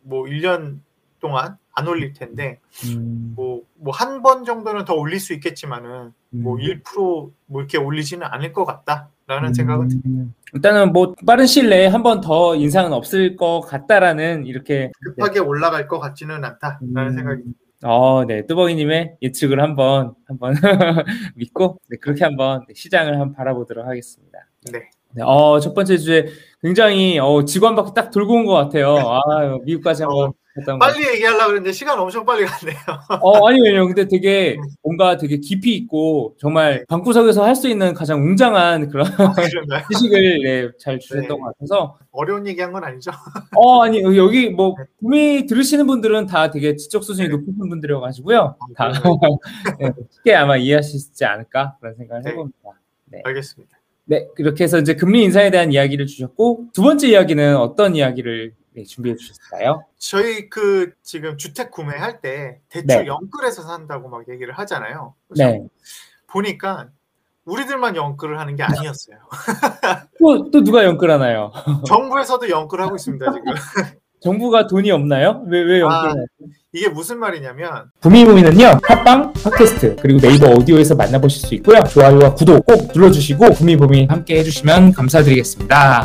뭐 0.03 0.25
1년 0.25 0.81
동안 1.21 1.57
안 1.77 1.87
올릴 1.89 2.13
텐데 2.15 2.59
음, 2.87 3.35
뭐뭐 3.37 3.93
한 3.93 4.23
번 4.23 4.45
정도는 4.45 4.85
더 4.87 4.95
올릴 4.95 5.21
수 5.21 5.35
있겠지만은 5.35 6.13
뭐 6.31 6.57
음. 6.57 6.61
1%뭐 6.61 7.61
이렇게 7.61 7.77
올리지는 7.79 8.27
않을 8.27 8.53
것 8.53 8.65
같다라는 8.65 9.53
생각은 9.55 9.89
듭니다. 9.89 10.09
음, 10.09 10.35
일단은 10.55 10.93
뭐 10.93 11.15
빠른 11.27 11.47
시일 11.47 11.69
내에 11.69 11.87
한 11.87 12.03
번 12.03 12.21
더 12.23 12.57
인상은 12.57 12.93
없을 12.93 13.37
것 13.37 13.61
같다라는 13.61 14.47
이렇게 14.47 14.91
급하게 15.03 15.41
올라갈 15.41 15.87
것 15.87 15.99
같지는 16.01 16.43
않다라는 16.45 16.97
음. 16.97 17.15
생각이 17.15 17.43
어, 17.85 18.25
네, 18.25 18.47
뚜벅이님의 18.47 19.17
예측을 19.21 19.61
한번 19.61 20.15
한번 20.27 20.55
믿고 21.37 21.79
네, 21.91 21.99
그렇게 22.01 22.25
한번 22.25 22.65
네, 22.67 22.75
시장을 22.75 23.13
한번 23.13 23.33
바라보도록 23.35 23.87
하겠습니다. 23.87 24.39
네. 24.73 24.89
네, 25.13 25.23
어, 25.23 25.61
첫 25.61 25.75
번째 25.75 25.99
주제 25.99 26.27
굉장히 26.63 27.19
어, 27.19 27.45
직원 27.45 27.75
바퀴 27.75 27.93
딱 27.95 28.11
돌고 28.11 28.33
온 28.35 28.47
것 28.47 28.55
같아요. 28.55 28.97
아, 28.97 29.21
미국까지 29.65 30.03
한번 30.05 30.33
같아요. 30.33 30.46
빨리 30.79 31.07
얘기하려고 31.09 31.49
그랬는데 31.49 31.73
시간 31.73 31.99
엄청 31.99 32.25
빨리 32.25 32.45
갔네요. 32.45 32.77
어, 33.21 33.49
아니요, 33.49 33.87
근데 33.87 34.07
되게 34.09 34.57
뭔가 34.83 35.17
되게 35.17 35.39
깊이 35.39 35.75
있고 35.77 36.35
정말 36.39 36.85
방구석에서 36.89 37.45
할 37.45 37.57
수 37.57 37.69
있는 37.69 37.95
가장 37.95 38.21
웅장한 38.21 38.89
그런 38.91 39.07
그런가요? 39.11 39.47
지식을 39.91 40.43
네, 40.45 40.69
잘 40.79 40.99
주셨던 40.99 41.23
네. 41.23 41.29
것 41.29 41.41
같아서 41.41 41.99
어려운 42.13 42.47
얘기한 42.47 42.71
건 42.73 42.85
아니죠? 42.85 43.11
어, 43.57 43.83
아니, 43.83 44.03
여기 44.03 44.51
뭐, 44.51 44.75
구미 44.99 45.47
들으시는 45.47 45.87
분들은 45.87 46.27
다 46.27 46.51
되게 46.51 46.77
지적 46.77 47.03
수준이 47.03 47.29
네. 47.29 47.35
높으신 47.35 47.69
분들이어 47.69 48.01
가지고요. 48.01 48.57
다 48.77 48.91
그런가요? 48.91 49.39
네, 49.81 49.93
쉽게 50.11 50.35
아마 50.35 50.57
이해하시지 50.57 51.25
않을까 51.25 51.77
그런 51.81 51.95
생각을 51.95 52.23
네. 52.23 52.31
해봅니다. 52.31 52.59
알겠습니다. 53.25 53.77
네, 54.05 54.29
그렇게 54.37 54.65
해서 54.65 54.79
이제 54.79 54.95
금리 54.95 55.25
인상에 55.25 55.51
대한 55.51 55.73
이야기를 55.73 56.07
주셨고, 56.07 56.67
두 56.73 56.83
번째 56.83 57.09
이야기는 57.09 57.57
어떤 57.57 57.97
이야기를 57.97 58.53
네, 58.77 58.85
준비해 58.85 59.17
주셨을까요? 59.17 59.85
저희 59.97 60.51
그 60.51 60.93
지금 61.03 61.39
주택 61.39 61.71
구매할 61.71 62.21
때 62.21 62.61
대출 62.69 62.87
네. 62.87 63.07
연끌해서 63.07 63.63
산다고 63.63 64.11
막 64.11 64.29
얘기를 64.29 64.53
하잖아요. 64.53 65.15
네. 65.35 65.67
보니까 66.27 66.89
우리들만 67.47 67.97
연끌을 67.97 68.39
하는 68.39 68.55
게 68.55 68.63
아니었어요. 68.65 69.17
또, 70.21 70.51
또 70.51 70.63
누가 70.63 70.85
연끌하나요? 70.85 71.53
정부에서도 71.87 72.51
연끌을 72.51 72.85
하고 72.85 72.97
있습니다 72.97 73.25
지금. 73.33 73.55
정부가 74.21 74.67
돈이 74.67 74.91
없나요? 74.91 75.43
왜, 75.47 75.63
왜 75.63 75.77
아. 75.77 75.87
연끌하나요? 75.87 76.27
이게 76.73 76.91
무슨 76.91 77.19
말이냐면 77.19 77.91
구미부미는요 78.03 78.81
팟빵, 78.83 79.33
팟캐스트 79.33 79.97
그리고 80.03 80.21
네이버 80.21 80.51
오디오에서 80.51 80.95
만나보실 80.95 81.49
수 81.49 81.55
있고요 81.55 81.83
좋아요와 81.85 82.35
구독 82.35 82.67
꼭 82.67 82.89
눌러주시고 82.95 83.53
구미부미 83.53 84.09
함께 84.11 84.39
해주시면 84.41 84.93
감사드리겠습니다 84.93 86.05